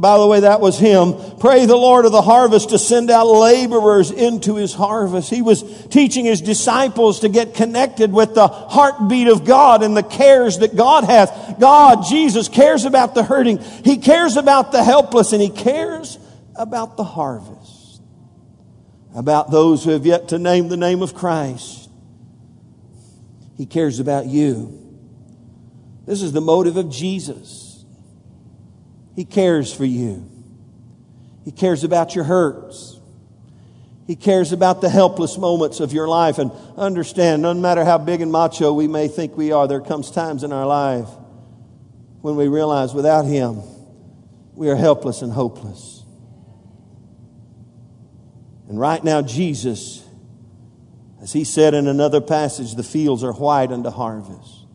by 0.00 0.16
the 0.16 0.26
way, 0.26 0.40
that 0.40 0.62
was 0.62 0.78
him. 0.78 1.14
Pray 1.40 1.66
the 1.66 1.76
Lord 1.76 2.06
of 2.06 2.12
the 2.12 2.22
harvest 2.22 2.70
to 2.70 2.78
send 2.78 3.10
out 3.10 3.26
laborers 3.26 4.10
into 4.10 4.56
his 4.56 4.72
harvest. 4.72 5.28
He 5.28 5.42
was 5.42 5.62
teaching 5.88 6.24
his 6.24 6.40
disciples 6.40 7.20
to 7.20 7.28
get 7.28 7.52
connected 7.52 8.10
with 8.10 8.34
the 8.34 8.48
heartbeat 8.48 9.28
of 9.28 9.44
God 9.44 9.82
and 9.82 9.94
the 9.94 10.02
cares 10.02 10.60
that 10.60 10.74
God 10.74 11.04
has. 11.04 11.30
God, 11.58 12.04
Jesus, 12.08 12.48
cares 12.48 12.86
about 12.86 13.14
the 13.14 13.22
hurting. 13.22 13.58
He 13.58 13.98
cares 13.98 14.38
about 14.38 14.72
the 14.72 14.82
helpless 14.82 15.34
and 15.34 15.42
he 15.42 15.50
cares 15.50 16.18
about 16.56 16.96
the 16.96 17.04
harvest. 17.04 18.00
About 19.14 19.50
those 19.50 19.84
who 19.84 19.90
have 19.90 20.06
yet 20.06 20.28
to 20.28 20.38
name 20.38 20.68
the 20.68 20.78
name 20.78 21.02
of 21.02 21.14
Christ. 21.14 21.90
He 23.58 23.66
cares 23.66 24.00
about 24.00 24.24
you. 24.24 24.78
This 26.06 26.22
is 26.22 26.32
the 26.32 26.40
motive 26.40 26.78
of 26.78 26.88
Jesus. 26.88 27.59
He 29.16 29.24
cares 29.24 29.72
for 29.72 29.84
you. 29.84 30.28
He 31.44 31.52
cares 31.52 31.84
about 31.84 32.14
your 32.14 32.24
hurts. 32.24 32.98
He 34.06 34.16
cares 34.16 34.52
about 34.52 34.80
the 34.80 34.88
helpless 34.88 35.38
moments 35.38 35.80
of 35.80 35.92
your 35.92 36.08
life. 36.08 36.38
And 36.38 36.50
understand, 36.76 37.42
no 37.42 37.54
matter 37.54 37.84
how 37.84 37.98
big 37.98 38.20
and 38.20 38.32
macho 38.32 38.72
we 38.72 38.88
may 38.88 39.08
think 39.08 39.36
we 39.36 39.52
are, 39.52 39.68
there 39.68 39.80
comes 39.80 40.10
times 40.10 40.42
in 40.42 40.52
our 40.52 40.66
life 40.66 41.08
when 42.20 42.36
we 42.36 42.48
realize 42.48 42.92
without 42.92 43.24
Him, 43.24 43.62
we 44.54 44.68
are 44.68 44.76
helpless 44.76 45.22
and 45.22 45.32
hopeless. 45.32 46.02
And 48.68 48.78
right 48.78 49.02
now, 49.02 49.22
Jesus, 49.22 50.04
as 51.22 51.32
He 51.32 51.44
said 51.44 51.74
in 51.74 51.86
another 51.86 52.20
passage, 52.20 52.74
the 52.74 52.82
fields 52.82 53.24
are 53.24 53.32
white 53.32 53.72
unto 53.72 53.90
harvest. 53.90 54.66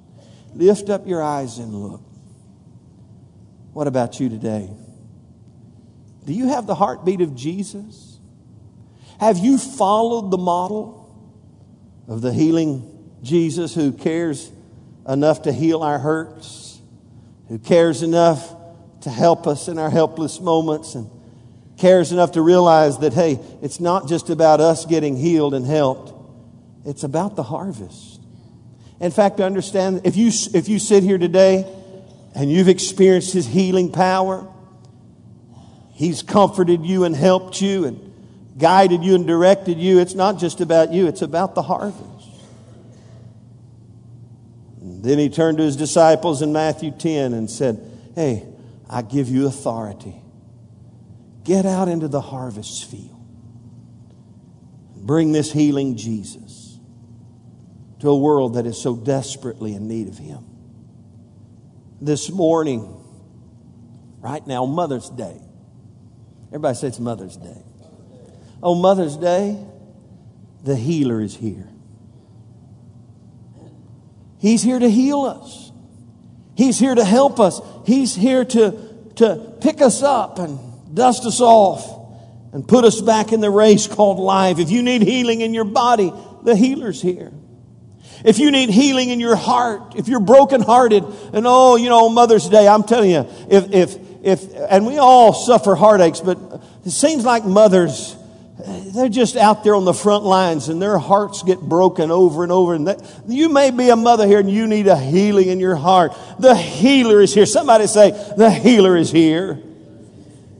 Lift 0.53 0.89
up 0.89 1.07
your 1.07 1.21
eyes 1.21 1.57
and 1.57 1.73
look. 1.73 2.01
What 3.75 3.87
about 3.87 4.21
you 4.21 4.29
today? 4.29 4.69
Do 6.25 6.31
you 6.31 6.47
have 6.47 6.65
the 6.65 6.75
heartbeat 6.75 7.19
of 7.19 7.35
Jesus? 7.35 8.17
Have 9.19 9.37
you 9.37 9.57
followed 9.57 10.31
the 10.31 10.37
model 10.37 11.13
of 12.07 12.21
the 12.21 12.31
healing 12.31 13.17
Jesus 13.21 13.75
who 13.75 13.91
cares 13.91 14.49
enough 15.05 15.41
to 15.41 15.51
heal 15.51 15.83
our 15.83 15.99
hurts, 15.99 16.79
who 17.49 17.59
cares 17.59 18.01
enough 18.01 18.55
to 19.01 19.09
help 19.09 19.45
us 19.45 19.67
in 19.67 19.77
our 19.77 19.89
helpless 19.89 20.39
moments, 20.39 20.95
and 20.95 21.09
cares 21.77 22.13
enough 22.13 22.31
to 22.31 22.41
realize 22.41 22.99
that, 22.99 23.11
hey, 23.11 23.41
it's 23.61 23.81
not 23.81 24.07
just 24.07 24.29
about 24.29 24.61
us 24.61 24.85
getting 24.85 25.17
healed 25.17 25.53
and 25.53 25.65
helped, 25.65 26.13
it's 26.85 27.03
about 27.03 27.35
the 27.35 27.43
harvest. 27.43 28.21
In 29.01 29.11
fact, 29.11 29.41
I 29.41 29.43
understand 29.43 29.99
if 30.05 30.15
you, 30.15 30.31
if 30.53 30.69
you 30.69 30.79
sit 30.79 31.03
here 31.03 31.17
today 31.17 31.69
and 32.35 32.51
you've 32.51 32.67
experienced 32.67 33.33
His 33.33 33.47
healing 33.47 33.91
power, 33.91 34.45
He's 35.93 36.21
comforted 36.21 36.85
you 36.85 37.05
and 37.05 37.15
helped 37.15 37.61
you 37.61 37.85
and 37.85 38.11
guided 38.57 39.03
you 39.03 39.15
and 39.15 39.25
directed 39.25 39.77
you. 39.77 39.99
It's 39.99 40.13
not 40.13 40.37
just 40.37 40.59
about 40.59 40.91
you, 40.91 41.07
it's 41.07 41.21
about 41.21 41.55
the 41.55 41.61
harvest. 41.61 42.29
And 44.81 45.01
then 45.01 45.17
He 45.17 45.29
turned 45.29 45.57
to 45.59 45.63
His 45.63 45.77
disciples 45.77 46.41
in 46.41 46.51
Matthew 46.51 46.91
10 46.91 47.33
and 47.33 47.49
said, 47.49 47.79
Hey, 48.13 48.45
I 48.89 49.01
give 49.01 49.29
you 49.29 49.47
authority. 49.47 50.21
Get 51.45 51.65
out 51.65 51.87
into 51.87 52.09
the 52.09 52.21
harvest 52.21 52.85
field. 52.85 53.11
Bring 54.97 55.31
this 55.31 55.53
healing 55.53 55.95
Jesus 55.95 56.77
to 57.99 58.09
a 58.09 58.17
world 58.17 58.55
that 58.55 58.65
is 58.65 58.81
so 58.81 58.95
desperately 58.97 59.73
in 59.73 59.87
need 59.87 60.09
of 60.09 60.17
Him 60.17 60.54
this 62.01 62.29
morning, 62.29 63.01
right 64.19 64.45
now, 64.45 64.65
Mother's 64.65 65.09
Day. 65.09 65.39
Everybody 66.47 66.75
says 66.75 66.83
it's 66.89 66.99
Mother's 66.99 67.37
Day. 67.37 67.63
On 68.61 68.81
Mother's 68.81 69.17
Day, 69.17 69.63
the 70.63 70.75
healer 70.75 71.21
is 71.21 71.35
here. 71.35 71.67
He's 74.39 74.61
here 74.61 74.79
to 74.79 74.89
heal 74.89 75.21
us. 75.21 75.71
He's 76.55 76.79
here 76.79 76.95
to 76.95 77.03
help 77.03 77.39
us. 77.39 77.59
He's 77.85 78.15
here 78.15 78.45
to, 78.45 79.11
to 79.15 79.53
pick 79.61 79.81
us 79.81 80.01
up 80.03 80.39
and 80.39 80.59
dust 80.93 81.25
us 81.25 81.41
off 81.41 81.95
and 82.53 82.67
put 82.67 82.85
us 82.85 83.01
back 83.01 83.33
in 83.33 83.41
the 83.41 83.49
race 83.49 83.87
called 83.87 84.19
life. 84.19 84.59
If 84.59 84.71
you 84.71 84.81
need 84.81 85.01
healing 85.01 85.41
in 85.41 85.53
your 85.53 85.65
body, 85.65 86.13
the 86.43 86.55
healer's 86.55 87.01
here. 87.01 87.31
If 88.23 88.39
you 88.39 88.51
need 88.51 88.69
healing 88.69 89.09
in 89.09 89.19
your 89.19 89.35
heart, 89.35 89.95
if 89.95 90.07
you're 90.07 90.19
brokenhearted, 90.19 91.03
and 91.33 91.45
oh, 91.47 91.75
you 91.75 91.89
know, 91.89 92.09
Mother's 92.09 92.49
Day, 92.49 92.67
I'm 92.67 92.83
telling 92.83 93.11
you, 93.11 93.27
if, 93.49 93.71
if, 93.71 93.97
if, 94.23 94.55
and 94.69 94.85
we 94.87 94.97
all 94.97 95.33
suffer 95.33 95.75
heartaches, 95.75 96.21
but 96.21 96.39
it 96.85 96.91
seems 96.91 97.23
like 97.23 97.45
mothers, 97.45 98.15
they're 98.95 99.09
just 99.09 99.35
out 99.35 99.63
there 99.63 99.75
on 99.75 99.85
the 99.85 99.93
front 99.93 100.23
lines 100.23 100.69
and 100.69 100.81
their 100.81 100.97
hearts 100.97 101.43
get 101.43 101.59
broken 101.59 102.09
over 102.09 102.43
and 102.43 102.51
over. 102.51 102.73
And 102.73 102.87
that, 102.87 103.01
you 103.27 103.49
may 103.49 103.69
be 103.69 103.89
a 103.89 103.95
mother 103.95 104.25
here 104.25 104.39
and 104.39 104.49
you 104.49 104.65
need 104.65 104.87
a 104.87 104.97
healing 104.97 105.49
in 105.49 105.59
your 105.59 105.75
heart. 105.75 106.17
The 106.39 106.55
healer 106.55 107.21
is 107.21 107.33
here. 107.33 107.45
Somebody 107.45 107.87
say, 107.87 108.11
the 108.37 108.49
healer 108.49 108.95
is 108.95 109.11
here. 109.11 109.61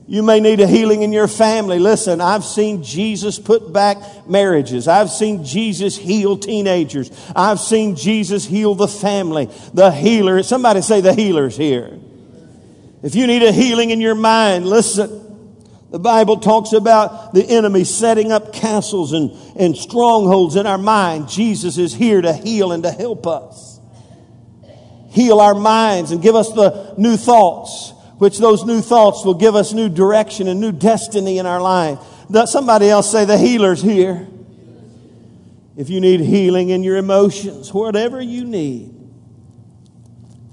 You 0.08 0.22
may 0.22 0.38
need 0.38 0.60
a 0.60 0.68
healing 0.68 1.02
in 1.02 1.12
your 1.12 1.26
family. 1.26 1.80
Listen, 1.80 2.20
I've 2.20 2.44
seen 2.44 2.84
Jesus 2.84 3.40
put 3.40 3.72
back 3.72 4.28
marriages. 4.28 4.86
I've 4.86 5.10
seen 5.10 5.44
Jesus 5.44 5.96
heal 5.96 6.38
teenagers. 6.38 7.10
I've 7.34 7.58
seen 7.58 7.96
Jesus 7.96 8.44
heal 8.44 8.76
the 8.76 8.86
family. 8.86 9.50
The 9.74 9.90
healer, 9.90 10.44
somebody 10.44 10.82
say 10.82 11.00
the 11.00 11.12
healer's 11.12 11.56
here. 11.56 11.98
If 13.02 13.16
you 13.16 13.26
need 13.26 13.42
a 13.42 13.50
healing 13.50 13.90
in 13.90 14.00
your 14.00 14.14
mind, 14.14 14.66
listen. 14.66 15.24
The 15.90 15.98
Bible 15.98 16.38
talks 16.38 16.72
about 16.72 17.32
the 17.32 17.44
enemy 17.44 17.84
setting 17.84 18.30
up 18.30 18.52
castles 18.52 19.12
and, 19.12 19.30
and 19.56 19.76
strongholds 19.76 20.54
in 20.56 20.66
our 20.66 20.78
mind. 20.78 21.28
Jesus 21.28 21.78
is 21.78 21.94
here 21.94 22.20
to 22.20 22.32
heal 22.32 22.72
and 22.72 22.82
to 22.82 22.90
help 22.90 23.26
us. 23.26 23.80
Heal 25.10 25.40
our 25.40 25.54
minds 25.54 26.10
and 26.10 26.20
give 26.20 26.34
us 26.34 26.52
the 26.52 26.94
new 26.98 27.16
thoughts 27.16 27.92
which 28.18 28.38
those 28.38 28.64
new 28.64 28.80
thoughts 28.80 29.24
will 29.24 29.34
give 29.34 29.54
us 29.54 29.72
new 29.72 29.88
direction 29.88 30.48
and 30.48 30.60
new 30.60 30.72
destiny 30.72 31.38
in 31.38 31.46
our 31.46 31.60
life. 31.60 31.98
Somebody 32.46 32.88
else 32.88 33.10
say 33.10 33.24
the 33.24 33.38
healer's 33.38 33.82
here. 33.82 34.26
If 35.76 35.90
you 35.90 36.00
need 36.00 36.20
healing 36.20 36.70
in 36.70 36.82
your 36.82 36.96
emotions, 36.96 37.72
whatever 37.72 38.20
you 38.20 38.44
need, 38.44 38.94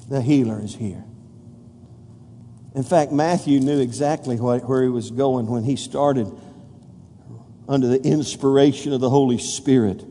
the 0.10 0.22
healer 0.22 0.62
is 0.62 0.76
here. 0.76 1.04
In 2.76 2.84
fact, 2.84 3.12
Matthew 3.12 3.60
knew 3.60 3.80
exactly 3.80 4.36
what, 4.38 4.68
where 4.68 4.84
he 4.84 4.90
was 4.90 5.12
going 5.12 5.48
when 5.48 5.64
he 5.64 5.76
started 5.76 6.30
under 7.70 7.88
the 7.88 8.02
inspiration 8.02 8.92
of 8.92 9.00
the 9.00 9.10
Holy 9.10 9.38
Spirit. 9.38 10.04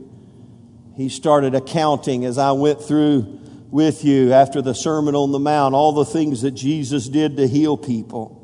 He 0.95 1.09
started 1.09 1.53
accounting 1.53 2.25
as 2.25 2.37
I 2.37 2.53
went 2.53 2.81
through 2.81 3.41
with 3.73 4.05
you 4.05 4.31
after 4.33 4.61
the 4.61 4.75
Sermon 4.75 5.15
on 5.15 5.31
the 5.31 5.39
Mount, 5.39 5.73
all 5.73 5.93
the 5.93 6.05
things 6.05 6.43
that 6.43 6.51
Jesus 6.51 7.09
did 7.09 7.37
to 7.37 7.47
heal 7.47 7.75
people. 7.75 8.39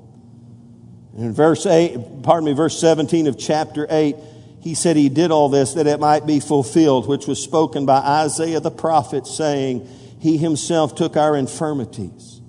In 1.15 1.33
verse 1.33 1.67
8, 1.67 2.23
pardon 2.23 2.45
me, 2.45 2.53
verse 2.53 2.79
17 2.81 3.27
of 3.27 3.37
chapter 3.37 3.85
8, 3.91 4.15
he 4.61 4.73
said 4.73 4.95
he 4.95 5.07
did 5.07 5.29
all 5.29 5.47
this 5.47 5.75
that 5.75 5.85
it 5.85 5.99
might 5.99 6.25
be 6.25 6.39
fulfilled, 6.39 7.07
which 7.07 7.27
was 7.27 7.41
spoken 7.41 7.85
by 7.85 7.99
Isaiah 7.99 8.59
the 8.59 8.71
prophet, 8.71 9.27
saying, 9.27 9.87
He 10.19 10.37
himself 10.37 10.95
took 10.95 11.15
our 11.15 11.37
infirmities 11.37 12.41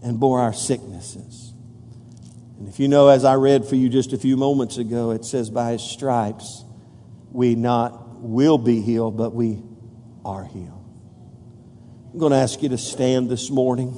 and 0.00 0.20
bore 0.20 0.38
our 0.38 0.52
sicknesses. 0.52 1.52
And 2.60 2.68
if 2.68 2.78
you 2.78 2.86
know, 2.86 3.08
as 3.08 3.24
I 3.24 3.34
read 3.34 3.64
for 3.64 3.74
you 3.74 3.88
just 3.88 4.12
a 4.12 4.18
few 4.18 4.36
moments 4.36 4.78
ago, 4.78 5.10
it 5.10 5.24
says, 5.24 5.50
By 5.50 5.72
his 5.72 5.82
stripes 5.82 6.64
we 7.32 7.56
not 7.56 8.20
will 8.20 8.58
be 8.58 8.80
healed, 8.80 9.16
but 9.16 9.34
we 9.34 9.60
are 10.24 10.44
healed. 10.44 10.79
I'm 12.12 12.18
going 12.18 12.32
to 12.32 12.38
ask 12.38 12.60
you 12.60 12.70
to 12.70 12.78
stand 12.78 13.30
this 13.30 13.50
morning. 13.50 13.96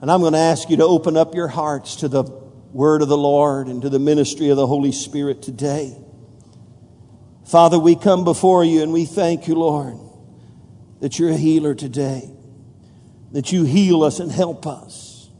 And 0.00 0.10
I'm 0.10 0.20
going 0.20 0.32
to 0.32 0.38
ask 0.40 0.68
you 0.68 0.78
to 0.78 0.84
open 0.84 1.16
up 1.16 1.32
your 1.32 1.46
hearts 1.46 1.96
to 1.96 2.08
the 2.08 2.24
word 2.24 3.02
of 3.02 3.08
the 3.08 3.16
Lord 3.16 3.68
and 3.68 3.80
to 3.82 3.88
the 3.88 4.00
ministry 4.00 4.48
of 4.48 4.56
the 4.56 4.66
Holy 4.66 4.90
Spirit 4.90 5.42
today. 5.42 5.96
Father, 7.46 7.78
we 7.78 7.94
come 7.94 8.24
before 8.24 8.64
you 8.64 8.82
and 8.82 8.92
we 8.92 9.04
thank 9.04 9.46
you, 9.46 9.54
Lord, 9.54 9.96
that 11.00 11.20
you're 11.20 11.30
a 11.30 11.36
healer 11.36 11.72
today, 11.72 12.28
that 13.30 13.52
you 13.52 13.62
heal 13.62 14.02
us 14.02 14.18
and 14.18 14.32
help 14.32 14.66
us. 14.66 15.30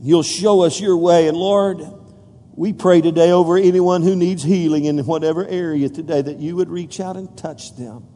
You'll 0.00 0.22
show 0.22 0.60
us 0.60 0.80
your 0.80 0.96
way. 0.96 1.26
And 1.26 1.36
Lord, 1.36 1.80
we 2.54 2.72
pray 2.72 3.00
today 3.00 3.32
over 3.32 3.56
anyone 3.56 4.02
who 4.02 4.14
needs 4.14 4.44
healing 4.44 4.84
in 4.84 4.96
whatever 5.00 5.44
area 5.44 5.88
today 5.88 6.22
that 6.22 6.38
you 6.38 6.54
would 6.54 6.68
reach 6.68 7.00
out 7.00 7.16
and 7.16 7.36
touch 7.36 7.76
them 7.76 8.06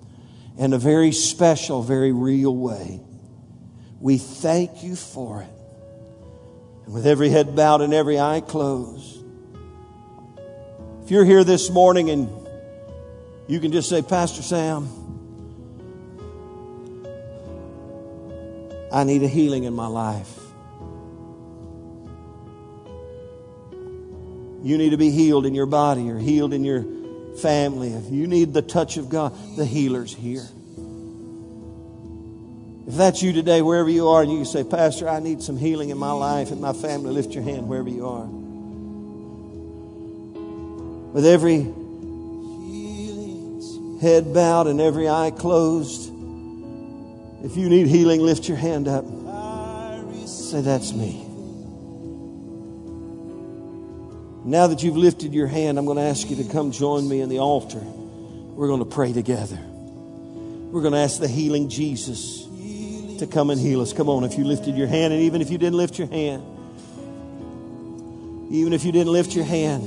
in 0.60 0.74
a 0.74 0.78
very 0.78 1.10
special, 1.10 1.82
very 1.82 2.12
real 2.12 2.54
way. 2.54 3.00
We 3.98 4.18
thank 4.18 4.84
you 4.84 4.94
for 4.94 5.40
it. 5.40 5.48
And 6.84 6.92
with 6.92 7.06
every 7.06 7.30
head 7.30 7.56
bowed 7.56 7.80
and 7.80 7.94
every 7.94 8.20
eye 8.20 8.42
closed, 8.42 9.24
if 11.02 11.10
you're 11.10 11.24
here 11.24 11.44
this 11.44 11.70
morning 11.70 12.10
and 12.10 12.28
you 13.48 13.58
can 13.58 13.72
just 13.72 13.88
say, 13.88 14.02
Pastor 14.02 14.42
Sam, 14.42 14.86
I 18.92 19.04
need 19.04 19.22
a 19.22 19.28
healing 19.28 19.64
in 19.64 19.72
my 19.72 19.86
life. 19.86 20.38
You 24.62 24.76
need 24.76 24.90
to 24.90 24.98
be 24.98 25.10
healed 25.10 25.46
in 25.46 25.54
your 25.54 25.64
body 25.64 26.10
or 26.10 26.18
healed 26.18 26.52
in 26.52 26.64
your 26.64 26.84
family. 27.40 27.92
If 27.92 28.10
you 28.10 28.26
need 28.26 28.52
the 28.52 28.62
touch 28.62 28.96
of 28.96 29.08
God, 29.08 29.34
the 29.56 29.64
healer's 29.64 30.14
here. 30.14 30.46
If 32.86 32.94
that's 32.96 33.22
you 33.22 33.32
today, 33.32 33.62
wherever 33.62 33.88
you 33.88 34.08
are, 34.08 34.22
and 34.22 34.32
you 34.32 34.44
say, 34.44 34.64
Pastor, 34.64 35.08
I 35.08 35.20
need 35.20 35.42
some 35.42 35.56
healing 35.56 35.90
in 35.90 35.98
my 35.98 36.12
life 36.12 36.50
and 36.50 36.60
my 36.60 36.72
family, 36.72 37.12
lift 37.12 37.32
your 37.34 37.44
hand 37.44 37.68
wherever 37.68 37.88
you 37.88 38.06
are. 38.06 38.26
With 41.12 41.26
every 41.26 41.62
head 44.00 44.32
bowed 44.34 44.66
and 44.66 44.80
every 44.80 45.08
eye 45.08 45.30
closed, 45.30 46.10
if 47.44 47.56
you 47.56 47.68
need 47.68 47.86
healing, 47.86 48.20
lift 48.20 48.48
your 48.48 48.56
hand 48.56 48.88
up. 48.88 49.04
Say, 50.26 50.60
That's 50.60 50.92
me. 50.92 51.29
Now 54.50 54.66
that 54.66 54.82
you've 54.82 54.96
lifted 54.96 55.32
your 55.32 55.46
hand, 55.46 55.78
I'm 55.78 55.84
going 55.84 55.96
to 55.96 56.02
ask 56.02 56.28
you 56.28 56.34
to 56.42 56.44
come 56.44 56.72
join 56.72 57.08
me 57.08 57.20
in 57.20 57.28
the 57.28 57.38
altar. 57.38 57.78
We're 57.78 58.66
going 58.66 58.80
to 58.80 58.84
pray 58.84 59.12
together. 59.12 59.56
We're 59.56 60.80
going 60.80 60.92
to 60.92 60.98
ask 60.98 61.20
the 61.20 61.28
healing 61.28 61.68
Jesus 61.68 62.48
to 63.20 63.28
come 63.30 63.50
and 63.50 63.60
heal 63.60 63.80
us. 63.80 63.92
Come 63.92 64.08
on, 64.08 64.24
if 64.24 64.36
you 64.36 64.42
lifted 64.42 64.76
your 64.76 64.88
hand, 64.88 65.12
and 65.12 65.22
even 65.22 65.40
if 65.40 65.50
you 65.50 65.58
didn't 65.58 65.76
lift 65.76 66.00
your 66.00 66.08
hand, 66.08 66.42
even 68.50 68.72
if 68.72 68.84
you 68.84 68.90
didn't 68.90 69.12
lift 69.12 69.36
your 69.36 69.44
hand, 69.44 69.84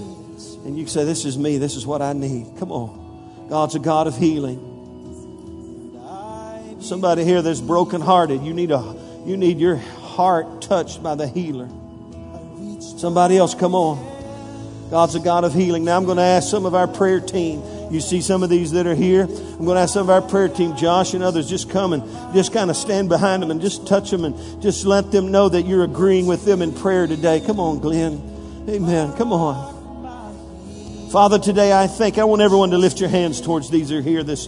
and 0.63 0.79
you 0.79 0.87
say, 0.87 1.03
This 1.03 1.25
is 1.25 1.37
me, 1.37 1.57
this 1.57 1.75
is 1.75 1.85
what 1.85 2.01
I 2.01 2.13
need. 2.13 2.47
Come 2.57 2.71
on. 2.71 3.47
God's 3.49 3.75
a 3.75 3.79
God 3.79 4.07
of 4.07 4.17
healing. 4.17 4.69
Somebody 6.79 7.25
here 7.25 7.41
that's 7.41 7.59
brokenhearted, 7.59 8.41
you 8.43 8.53
need 8.53 8.71
a 8.71 8.95
you 9.25 9.35
need 9.35 9.59
your 9.59 9.75
heart 9.75 10.61
touched 10.61 11.03
by 11.03 11.15
the 11.15 11.27
healer. 11.27 11.67
Somebody 12.79 13.37
else, 13.37 13.53
come 13.55 13.75
on. 13.75 14.12
God's 14.93 15.15
a 15.15 15.19
God 15.19 15.43
of 15.43 15.55
healing. 15.55 15.85
Now 15.85 15.97
I'm 15.97 16.05
going 16.05 16.17
to 16.17 16.23
ask 16.23 16.51
some 16.51 16.67
of 16.67 16.75
our 16.75 16.87
prayer 16.87 17.19
team. 17.19 17.63
You 17.91 17.99
see 17.99 18.21
some 18.21 18.43
of 18.43 18.51
these 18.51 18.73
that 18.73 18.85
are 18.85 18.93
here. 18.93 19.23
I'm 19.23 19.65
going 19.65 19.73
to 19.73 19.81
ask 19.81 19.95
some 19.95 20.07
of 20.07 20.11
our 20.11 20.21
prayer 20.21 20.47
team, 20.47 20.75
Josh 20.75 21.15
and 21.15 21.23
others, 21.23 21.49
just 21.49 21.71
come 21.71 21.93
and 21.93 22.03
just 22.31 22.53
kind 22.53 22.69
of 22.69 22.77
stand 22.77 23.09
behind 23.09 23.41
them 23.41 23.49
and 23.49 23.59
just 23.59 23.87
touch 23.87 24.11
them 24.11 24.23
and 24.23 24.61
just 24.61 24.85
let 24.85 25.11
them 25.11 25.31
know 25.31 25.49
that 25.49 25.63
you're 25.63 25.83
agreeing 25.83 26.27
with 26.27 26.45
them 26.45 26.61
in 26.61 26.71
prayer 26.71 27.07
today. 27.07 27.39
Come 27.39 27.59
on, 27.59 27.79
Glenn. 27.79 28.21
Amen. 28.69 29.17
Come 29.17 29.33
on. 29.33 31.09
Father, 31.09 31.39
today 31.39 31.73
I 31.73 31.87
think 31.87 32.19
I 32.19 32.25
want 32.25 32.43
everyone 32.43 32.69
to 32.69 32.77
lift 32.77 32.99
your 32.99 33.09
hands 33.09 33.41
towards 33.41 33.71
these 33.71 33.89
who 33.89 33.97
are 33.97 34.01
here 34.01 34.21
this 34.21 34.47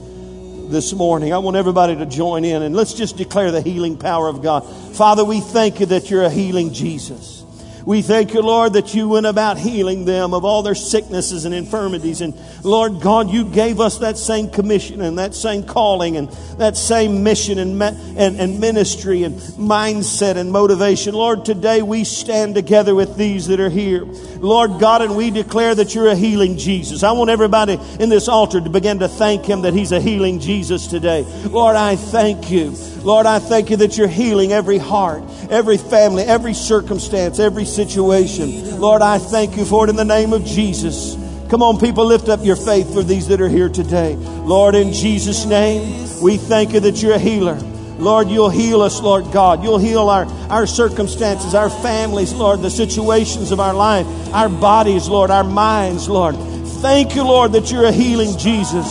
this 0.69 0.93
morning. 0.93 1.34
I 1.34 1.39
want 1.39 1.58
everybody 1.58 1.95
to 1.95 2.05
join 2.05 2.45
in 2.45 2.62
and 2.62 2.75
let's 2.75 2.93
just 2.93 3.17
declare 3.17 3.49
the 3.49 3.62
healing 3.62 3.97
power 3.97 4.27
of 4.27 4.43
God. 4.43 4.60
Father, 4.95 5.25
we 5.25 5.39
thank 5.39 5.79
you 5.79 5.88
that 5.88 6.12
you're 6.12 6.23
a 6.23 6.29
healing 6.29 6.71
Jesus. 6.71 7.44
We 7.86 8.02
thank 8.02 8.34
you, 8.34 8.41
Lord, 8.41 8.74
that 8.74 8.95
you 8.95 9.10
went 9.10 9.28
about 9.28 9.60
healing 9.60 10.06
them 10.06 10.34
of 10.34 10.43
all 10.43 10.63
their 10.63 10.74
sicknesses 10.74 11.45
and 11.45 11.54
infirmities. 11.54 12.21
And 12.21 12.34
Lord 12.63 13.00
God, 13.00 13.30
you 13.30 13.45
gave 13.45 13.80
us 13.80 14.00
that 14.00 14.17
same 14.17 14.50
commission 14.50 15.02
and 15.02 15.19
that 15.19 15.36
same 15.36 15.63
calling 15.63 16.17
and 16.17 16.30
that 16.58 16.78
same 16.78 17.21
mission 17.21 17.60
and, 17.60 17.80
and, 17.84 18.39
and 18.39 18.60
ministry 18.60 19.21
and 19.21 19.36
mindset 19.36 20.36
and 20.36 20.52
motivation. 20.52 21.13
Lord, 21.13 21.45
today 21.45 21.84
we 21.84 22.06
stand 22.06 22.56
together 22.56 22.95
with 22.95 23.17
these 23.17 23.48
that 23.48 23.60
are 23.60 23.69
here. 23.69 24.04
Lord 24.04 24.80
God, 24.80 25.04
and 25.04 25.15
we 25.15 25.30
declare 25.30 25.76
that 25.76 25.93
you're 25.93 26.10
a 26.10 26.15
healing 26.15 26.58
Jesus. 26.58 27.04
I 27.04 27.12
want 27.12 27.30
everybody 27.30 27.80
in 28.00 28.10
this 28.10 28.28
altar 28.28 28.62
to 28.62 28.69
begin 28.69 29.00
to 29.00 29.08
thank 29.08 29.45
him 29.45 29.62
that 29.62 29.76
he's 29.76 29.91
a 29.91 30.02
healing 30.02 30.39
Jesus 30.39 30.88
today. 30.88 31.24
Lord, 31.45 31.76
I 31.76 31.98
thank 31.98 32.50
you. 32.50 32.76
Lord, 33.06 33.28
I 33.28 33.38
thank 33.38 33.69
you 33.69 33.78
that 33.78 34.00
you're 34.00 34.08
healing 34.08 34.52
every 34.52 34.80
heart, 34.80 35.24
every 35.52 35.78
family, 35.78 36.24
every 36.24 36.56
circumstance, 36.56 37.38
every 37.38 37.65
situation. 37.76 38.80
Lord, 38.80 39.02
I 39.02 39.18
thank 39.18 39.58
you 39.58 39.66
for 39.66 39.86
it 39.86 39.90
in 39.90 39.96
the 39.96 40.06
name 40.06 40.34
of 40.34 40.46
Jesus. 40.46 41.16
Come 41.50 41.62
on, 41.62 41.78
people, 41.80 42.06
lift 42.06 42.30
up 42.30 42.44
your 42.44 42.56
faith 42.56 42.94
for 42.94 43.04
these 43.04 43.28
that 43.28 43.42
are 43.42 43.50
here 43.50 43.70
today. 43.70 44.16
Lord, 44.16 44.74
in 44.74 44.94
Jesus' 44.94 45.46
name, 45.46 46.22
we 46.22 46.38
thank 46.38 46.74
you 46.74 46.80
that 46.80 47.02
you're 47.02 47.14
a 47.14 47.20
healer. 47.20 47.56
Lord, 47.98 48.30
you'll 48.30 48.50
heal 48.50 48.82
us, 48.82 49.02
Lord 49.02 49.32
God. 49.32 49.64
You'll 49.64 49.78
heal 49.78 50.10
our, 50.10 50.26
our 50.50 50.68
circumstances, 50.68 51.56
our 51.56 51.70
families, 51.70 52.34
Lord, 52.34 52.62
the 52.62 52.70
situations 52.70 53.52
of 53.52 53.60
our 53.60 53.74
life, 53.74 54.06
our 54.34 54.50
bodies, 54.50 55.08
Lord, 55.08 55.32
our 55.32 55.44
minds, 55.44 56.10
Lord. 56.10 56.36
Thank 56.82 57.16
you, 57.16 57.24
Lord, 57.24 57.54
that 57.54 57.72
you're 57.72 57.86
a 57.86 57.92
healing 57.92 58.38
Jesus. 58.38 58.86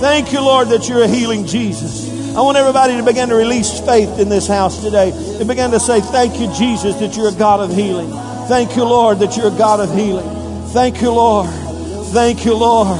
Thank 0.00 0.32
you, 0.32 0.40
Lord, 0.40 0.68
that 0.68 0.88
you're 0.88 1.02
a 1.02 1.08
healing 1.08 1.46
Jesus. 1.46 2.13
I 2.36 2.40
want 2.40 2.56
everybody 2.56 2.96
to 2.96 3.02
begin 3.04 3.28
to 3.28 3.36
release 3.36 3.78
faith 3.78 4.18
in 4.18 4.28
this 4.28 4.48
house 4.48 4.82
today 4.82 5.12
and 5.38 5.46
begin 5.46 5.70
to 5.70 5.78
say, 5.78 6.00
Thank 6.00 6.40
you, 6.40 6.52
Jesus, 6.52 6.96
that 6.96 7.16
you're 7.16 7.28
a 7.28 7.32
God 7.32 7.60
of 7.60 7.72
healing. 7.72 8.10
Thank 8.48 8.74
you, 8.74 8.82
Lord, 8.82 9.20
that 9.20 9.36
you're 9.36 9.54
a 9.54 9.56
God 9.56 9.78
of 9.78 9.94
healing. 9.94 10.28
Thank 10.70 11.00
you, 11.00 11.12
Lord. 11.12 11.48
Thank 12.12 12.44
you, 12.44 12.54
Lord. 12.54 12.98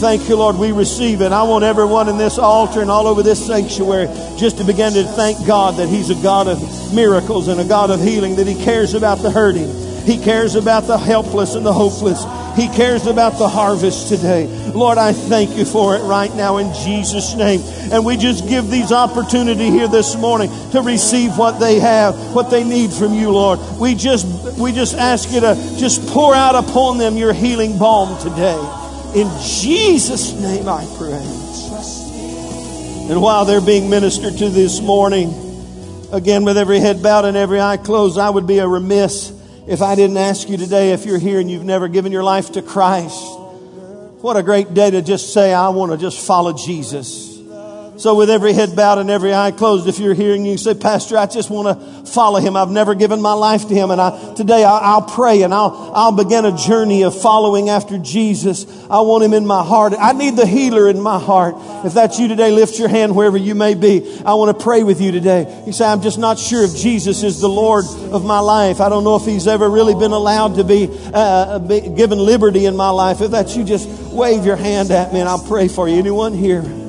Thank 0.00 0.30
you, 0.30 0.36
Lord. 0.36 0.56
We 0.56 0.72
receive 0.72 1.20
it. 1.20 1.30
I 1.30 1.42
want 1.42 1.62
everyone 1.62 2.08
in 2.08 2.16
this 2.16 2.38
altar 2.38 2.80
and 2.80 2.90
all 2.90 3.06
over 3.06 3.22
this 3.22 3.46
sanctuary 3.46 4.06
just 4.38 4.56
to 4.56 4.64
begin 4.64 4.94
to 4.94 5.04
thank 5.04 5.46
God 5.46 5.76
that 5.76 5.90
He's 5.90 6.08
a 6.08 6.14
God 6.22 6.48
of 6.48 6.94
miracles 6.94 7.48
and 7.48 7.60
a 7.60 7.64
God 7.64 7.90
of 7.90 8.00
healing, 8.00 8.36
that 8.36 8.46
He 8.46 8.64
cares 8.64 8.94
about 8.94 9.16
the 9.16 9.30
hurting. 9.30 9.89
He 10.10 10.18
cares 10.18 10.56
about 10.56 10.88
the 10.88 10.98
helpless 10.98 11.54
and 11.54 11.64
the 11.64 11.72
hopeless. 11.72 12.24
He 12.56 12.66
cares 12.66 13.06
about 13.06 13.38
the 13.38 13.46
harvest 13.46 14.08
today. 14.08 14.48
Lord, 14.74 14.98
I 14.98 15.12
thank 15.12 15.56
you 15.56 15.64
for 15.64 15.94
it 15.94 16.00
right 16.00 16.34
now 16.34 16.56
in 16.56 16.74
Jesus' 16.84 17.36
name. 17.36 17.60
And 17.92 18.04
we 18.04 18.16
just 18.16 18.48
give 18.48 18.68
these 18.68 18.90
opportunity 18.90 19.70
here 19.70 19.86
this 19.86 20.16
morning 20.16 20.50
to 20.72 20.82
receive 20.82 21.38
what 21.38 21.60
they 21.60 21.78
have, 21.78 22.16
what 22.34 22.50
they 22.50 22.64
need 22.64 22.92
from 22.92 23.14
you, 23.14 23.30
Lord. 23.30 23.60
We 23.78 23.94
just, 23.94 24.26
we 24.58 24.72
just 24.72 24.96
ask 24.96 25.30
you 25.30 25.42
to 25.42 25.54
just 25.78 26.04
pour 26.08 26.34
out 26.34 26.56
upon 26.56 26.98
them 26.98 27.16
your 27.16 27.32
healing 27.32 27.78
balm 27.78 28.20
today. 28.20 28.58
In 29.14 29.28
Jesus' 29.40 30.32
name 30.32 30.68
I 30.68 30.84
pray. 30.98 31.22
And 33.12 33.22
while 33.22 33.44
they're 33.44 33.60
being 33.60 33.88
ministered 33.88 34.36
to 34.38 34.48
this 34.48 34.80
morning, 34.80 35.32
again 36.12 36.44
with 36.44 36.58
every 36.58 36.80
head 36.80 37.00
bowed 37.00 37.26
and 37.26 37.36
every 37.36 37.60
eye 37.60 37.76
closed, 37.76 38.18
I 38.18 38.28
would 38.28 38.48
be 38.48 38.58
a 38.58 38.66
remiss 38.66 39.38
if 39.70 39.82
I 39.82 39.94
didn't 39.94 40.16
ask 40.16 40.48
you 40.48 40.56
today 40.56 40.90
if 40.90 41.06
you're 41.06 41.20
here 41.20 41.38
and 41.38 41.48
you've 41.48 41.62
never 41.62 41.86
given 41.86 42.10
your 42.10 42.24
life 42.24 42.50
to 42.52 42.60
Christ. 42.60 43.22
What 44.20 44.36
a 44.36 44.42
great 44.42 44.74
day 44.74 44.90
to 44.90 45.00
just 45.00 45.32
say, 45.32 45.54
I 45.54 45.68
want 45.68 45.92
to 45.92 45.96
just 45.96 46.26
follow 46.26 46.52
Jesus. 46.52 47.19
So 48.00 48.14
with 48.14 48.30
every 48.30 48.54
head 48.54 48.74
bowed 48.74 48.96
and 48.96 49.10
every 49.10 49.34
eye 49.34 49.50
closed, 49.50 49.86
if 49.86 49.98
you're 49.98 50.14
hearing 50.14 50.46
you 50.46 50.56
say, 50.56 50.72
Pastor, 50.72 51.18
I 51.18 51.26
just 51.26 51.50
want 51.50 51.78
to 51.78 52.10
follow 52.10 52.40
him. 52.40 52.56
I've 52.56 52.70
never 52.70 52.94
given 52.94 53.20
my 53.20 53.34
life 53.34 53.68
to 53.68 53.74
him. 53.74 53.90
And 53.90 54.00
I, 54.00 54.32
today 54.32 54.64
I, 54.64 54.78
I'll 54.78 55.02
pray 55.02 55.42
and 55.42 55.52
I'll, 55.52 55.92
I'll 55.94 56.12
begin 56.12 56.46
a 56.46 56.56
journey 56.56 57.02
of 57.02 57.20
following 57.20 57.68
after 57.68 57.98
Jesus. 57.98 58.64
I 58.88 59.02
want 59.02 59.22
him 59.22 59.34
in 59.34 59.46
my 59.46 59.62
heart. 59.62 59.92
I 59.98 60.14
need 60.14 60.36
the 60.36 60.46
healer 60.46 60.88
in 60.88 60.98
my 60.98 61.18
heart. 61.18 61.56
If 61.84 61.92
that's 61.92 62.18
you 62.18 62.26
today, 62.26 62.50
lift 62.50 62.78
your 62.78 62.88
hand 62.88 63.14
wherever 63.14 63.36
you 63.36 63.54
may 63.54 63.74
be. 63.74 64.18
I 64.24 64.32
want 64.32 64.58
to 64.58 64.64
pray 64.64 64.82
with 64.82 65.02
you 65.02 65.12
today. 65.12 65.62
You 65.66 65.74
say, 65.74 65.84
I'm 65.84 66.00
just 66.00 66.18
not 66.18 66.38
sure 66.38 66.64
if 66.64 66.74
Jesus 66.74 67.22
is 67.22 67.42
the 67.42 67.50
Lord 67.50 67.84
of 67.84 68.24
my 68.24 68.38
life. 68.38 68.80
I 68.80 68.88
don't 68.88 69.04
know 69.04 69.16
if 69.16 69.26
he's 69.26 69.46
ever 69.46 69.68
really 69.68 69.94
been 69.94 70.12
allowed 70.12 70.54
to 70.54 70.64
be, 70.64 70.88
uh, 71.12 71.58
be 71.58 71.82
given 71.82 72.18
liberty 72.18 72.64
in 72.64 72.76
my 72.76 72.88
life. 72.88 73.20
If 73.20 73.30
that's 73.30 73.54
you, 73.54 73.62
just 73.62 73.86
wave 74.10 74.46
your 74.46 74.56
hand 74.56 74.90
at 74.90 75.12
me 75.12 75.20
and 75.20 75.28
I'll 75.28 75.46
pray 75.46 75.68
for 75.68 75.86
you. 75.86 75.98
Anyone 75.98 76.32
here? 76.32 76.79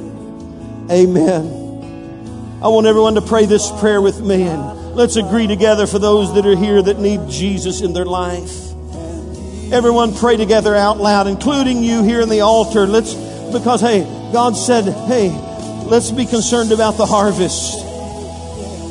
Amen. 0.92 2.60
I 2.62 2.68
want 2.68 2.86
everyone 2.86 3.16
to 3.16 3.22
pray 3.22 3.46
this 3.46 3.72
prayer 3.80 4.02
with 4.02 4.20
me 4.20 4.44
and 4.44 4.94
let's 4.94 5.16
agree 5.16 5.48
together 5.48 5.88
for 5.88 6.00
those 6.00 6.34
that 6.36 6.46
are 6.46 6.56
here 6.56 6.82
that 6.82 7.00
need 7.00 7.30
Jesus 7.30 7.80
in 7.80 7.94
their 7.94 8.06
life. 8.06 8.72
Everyone 9.72 10.14
pray 10.14 10.36
together 10.36 10.76
out 10.76 10.98
loud, 10.98 11.28
including 11.28 11.82
you 11.82 12.04
here 12.04 12.20
in 12.20 12.28
the 12.28 12.42
altar. 12.42 12.86
Let's, 12.86 13.14
because 13.54 13.80
hey, 13.80 14.02
God 14.34 14.58
said, 14.58 14.84
hey, 15.08 15.30
let's 15.86 16.12
be 16.12 16.26
concerned 16.26 16.74
about 16.74 16.98
the 16.98 17.06
harvest. 17.06 17.86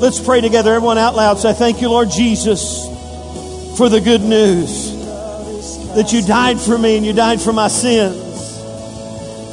Let's 0.00 0.18
pray 0.18 0.40
together, 0.40 0.72
everyone 0.72 0.96
out 0.96 1.14
loud. 1.14 1.38
Say, 1.38 1.52
thank 1.52 1.82
you, 1.82 1.90
Lord 1.90 2.10
Jesus, 2.10 2.86
for 3.76 3.90
the 3.90 4.00
good 4.00 4.22
news 4.22 4.90
that 5.94 6.14
you 6.14 6.22
died 6.26 6.58
for 6.58 6.78
me 6.78 6.96
and 6.96 7.04
you 7.04 7.12
died 7.12 7.42
for 7.42 7.52
my 7.52 7.68
sins. 7.68 8.29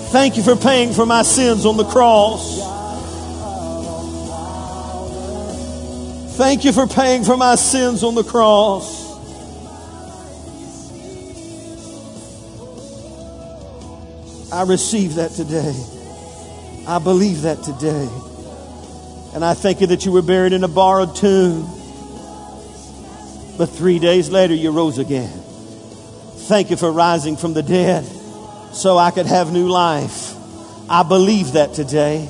Thank 0.09 0.37
you 0.37 0.43
for 0.43 0.55
paying 0.55 0.93
for 0.93 1.05
my 1.05 1.21
sins 1.21 1.65
on 1.65 1.75
the 1.75 1.83
cross. 1.83 2.61
Thank 6.37 6.63
you 6.63 6.71
for 6.71 6.87
paying 6.87 7.25
for 7.25 7.35
my 7.35 7.55
sins 7.55 8.03
on 8.03 8.15
the 8.15 8.23
cross. 8.23 9.05
I 14.53 14.63
receive 14.63 15.15
that 15.15 15.31
today. 15.31 15.75
I 16.87 16.99
believe 16.99 17.41
that 17.41 17.61
today. 17.63 18.07
And 19.35 19.43
I 19.43 19.55
thank 19.55 19.81
you 19.81 19.87
that 19.87 20.05
you 20.05 20.13
were 20.13 20.21
buried 20.21 20.53
in 20.53 20.63
a 20.63 20.69
borrowed 20.69 21.17
tomb. 21.17 21.63
But 23.57 23.65
three 23.65 23.99
days 23.99 24.29
later, 24.29 24.53
you 24.53 24.71
rose 24.71 24.99
again. 24.99 25.37
Thank 26.47 26.69
you 26.69 26.77
for 26.77 26.89
rising 26.93 27.35
from 27.35 27.53
the 27.53 27.61
dead 27.61 28.16
so 28.77 28.95
I 28.95 29.09
could 29.09 29.25
have 29.25 29.51
new 29.51 29.67
life. 29.67 30.35
I 30.87 31.01
believe 31.01 31.53
that 31.53 31.73
today. 31.73 32.29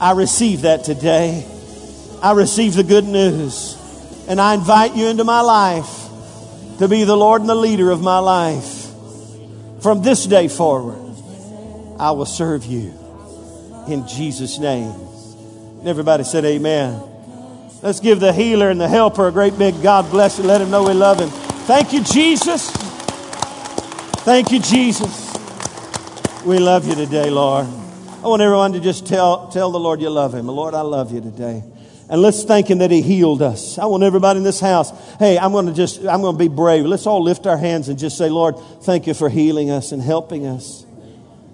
I 0.00 0.12
receive 0.12 0.62
that 0.62 0.84
today. 0.84 1.44
I 2.22 2.32
receive 2.32 2.74
the 2.74 2.84
good 2.84 3.04
news. 3.04 3.76
And 4.28 4.40
I 4.40 4.54
invite 4.54 4.94
you 4.94 5.08
into 5.08 5.24
my 5.24 5.40
life 5.40 6.08
to 6.78 6.86
be 6.86 7.02
the 7.02 7.16
Lord 7.16 7.40
and 7.40 7.50
the 7.50 7.56
leader 7.56 7.90
of 7.90 8.00
my 8.00 8.20
life. 8.20 8.86
From 9.82 10.02
this 10.02 10.24
day 10.26 10.46
forward, 10.46 11.00
I 11.98 12.12
will 12.12 12.24
serve 12.24 12.64
you 12.64 12.94
in 13.88 14.06
Jesus' 14.06 14.60
name. 14.60 14.94
And 15.80 15.88
everybody 15.88 16.22
said, 16.22 16.44
Amen. 16.44 17.02
Let's 17.82 17.98
give 17.98 18.20
the 18.20 18.32
healer 18.32 18.70
and 18.70 18.80
the 18.80 18.88
helper 18.88 19.26
a 19.26 19.32
great 19.32 19.58
big 19.58 19.82
God 19.82 20.08
bless 20.10 20.38
you. 20.38 20.44
Let 20.44 20.60
him 20.60 20.70
know 20.70 20.84
we 20.84 20.94
love 20.94 21.18
him. 21.18 21.28
Thank 21.66 21.92
you, 21.92 22.02
Jesus. 22.02 22.70
Thank 24.24 24.52
you, 24.52 24.60
Jesus. 24.60 25.33
We 26.44 26.58
love 26.58 26.86
you 26.86 26.94
today, 26.94 27.30
Lord. 27.30 27.64
I 27.64 28.26
want 28.28 28.42
everyone 28.42 28.74
to 28.74 28.80
just 28.80 29.06
tell, 29.06 29.48
tell 29.48 29.70
the 29.70 29.80
Lord 29.80 30.02
you 30.02 30.10
love 30.10 30.34
him. 30.34 30.46
Lord, 30.46 30.74
I 30.74 30.82
love 30.82 31.10
you 31.10 31.22
today. 31.22 31.64
And 32.10 32.20
let's 32.20 32.44
thank 32.44 32.68
him 32.68 32.78
that 32.78 32.90
he 32.90 33.00
healed 33.00 33.40
us. 33.40 33.78
I 33.78 33.86
want 33.86 34.02
everybody 34.02 34.36
in 34.36 34.44
this 34.44 34.60
house, 34.60 34.92
hey, 35.18 35.38
I'm 35.38 35.52
going 35.52 35.64
to 35.66 35.72
just, 35.72 36.00
I'm 36.00 36.20
going 36.20 36.34
to 36.34 36.38
be 36.38 36.48
brave. 36.48 36.84
Let's 36.84 37.06
all 37.06 37.22
lift 37.22 37.46
our 37.46 37.56
hands 37.56 37.88
and 37.88 37.98
just 37.98 38.18
say, 38.18 38.28
Lord, 38.28 38.58
thank 38.82 39.06
you 39.06 39.14
for 39.14 39.30
healing 39.30 39.70
us 39.70 39.90
and 39.92 40.02
helping 40.02 40.46
us. 40.46 40.84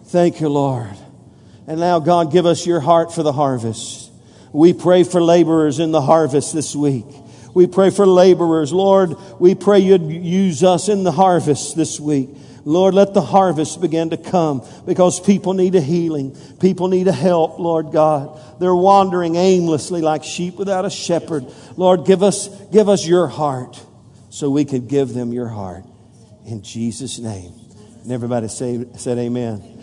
Thank 0.07 0.41
you, 0.41 0.49
Lord. 0.49 0.97
And 1.69 1.79
now, 1.79 2.01
God, 2.01 2.33
give 2.33 2.45
us 2.45 2.67
your 2.67 2.81
heart 2.81 3.15
for 3.15 3.23
the 3.23 3.33
harvest. 3.33 4.11
We 4.53 4.73
pray 4.73 5.05
for 5.05 5.23
laborers 5.23 5.79
in 5.79 5.93
the 5.93 6.03
harvest 6.03 6.53
this 6.53 6.75
week. 6.75 7.07
We 7.55 7.67
pray 7.67 7.91
for 7.91 8.07
laborers. 8.07 8.73
Lord, 8.73 9.17
we 9.39 9.55
pray 9.55 9.81
you'd 9.81 10.03
use 10.03 10.63
us 10.63 10.89
in 10.89 11.03
the 11.03 11.13
harvest 11.13 11.77
this 11.77 11.99
week. 11.99 12.31
Lord, 12.65 12.95
let 12.95 13.15
the 13.15 13.23
harvest 13.23 13.81
begin 13.81 14.11
to 14.11 14.17
come 14.17 14.63
because 14.87 15.19
people 15.19 15.55
need 15.55 15.75
a 15.75 15.81
healing. 15.81 16.37
People 16.61 16.89
need 16.89 17.09
a 17.09 17.13
help, 17.13 17.59
Lord 17.59 17.91
God. 17.91 18.39
They're 18.61 18.75
wandering 18.75 19.37
aimlessly 19.37 20.03
like 20.03 20.25
sheep 20.25 20.57
without 20.57 20.85
a 20.85 20.91
shepherd. 20.91 21.47
Lord, 21.77 22.05
give 22.05 22.23
us, 22.23 22.49
give 22.71 22.89
us 22.89 23.07
your 23.07 23.27
heart 23.27 23.83
so 24.29 24.51
we 24.51 24.65
could 24.65 24.89
give 24.89 25.15
them 25.15 25.33
your 25.33 25.49
heart. 25.49 25.85
In 26.47 26.63
Jesus' 26.63 27.19
name. 27.19 27.53
And 28.03 28.13
everybody 28.13 28.49
say, 28.49 28.85
said 28.97 29.19
amen. 29.19 29.80